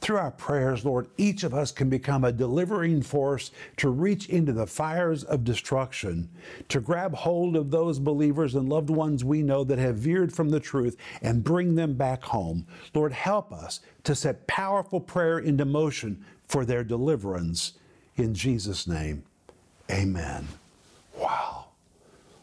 Through 0.00 0.18
our 0.18 0.30
prayers, 0.30 0.84
Lord, 0.84 1.08
each 1.16 1.42
of 1.42 1.52
us 1.52 1.72
can 1.72 1.88
become 1.88 2.24
a 2.24 2.32
delivering 2.32 3.02
force 3.02 3.50
to 3.78 3.90
reach 3.90 4.28
into 4.28 4.52
the 4.52 4.66
fires 4.66 5.24
of 5.24 5.44
destruction, 5.44 6.28
to 6.68 6.80
grab 6.80 7.14
hold 7.14 7.56
of 7.56 7.70
those 7.70 7.98
believers 7.98 8.54
and 8.54 8.68
loved 8.68 8.90
ones 8.90 9.24
we 9.24 9.42
know 9.42 9.64
that 9.64 9.78
have 9.78 9.96
veered 9.96 10.32
from 10.32 10.50
the 10.50 10.60
truth 10.60 10.96
and 11.20 11.42
bring 11.42 11.74
them 11.74 11.94
back 11.94 12.22
home. 12.22 12.66
Lord, 12.94 13.12
help 13.12 13.52
us 13.52 13.80
to 14.04 14.14
set 14.14 14.46
powerful 14.46 15.00
prayer 15.00 15.40
into 15.40 15.64
motion 15.64 16.24
for 16.46 16.64
their 16.64 16.84
deliverance. 16.84 17.72
In 18.16 18.34
Jesus' 18.34 18.86
name, 18.86 19.24
amen. 19.90 20.46
Wow. 21.16 21.66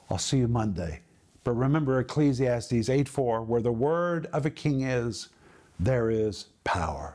I'll 0.09 0.17
see 0.17 0.37
you 0.37 0.47
Monday. 0.47 1.01
But 1.43 1.53
remember 1.53 1.99
Ecclesiastes 1.99 2.89
8 2.89 3.07
4, 3.07 3.43
where 3.43 3.61
the 3.61 3.71
word 3.71 4.27
of 4.33 4.45
a 4.45 4.49
king 4.49 4.81
is, 4.81 5.29
there 5.79 6.09
is 6.09 6.47
power. 6.63 7.14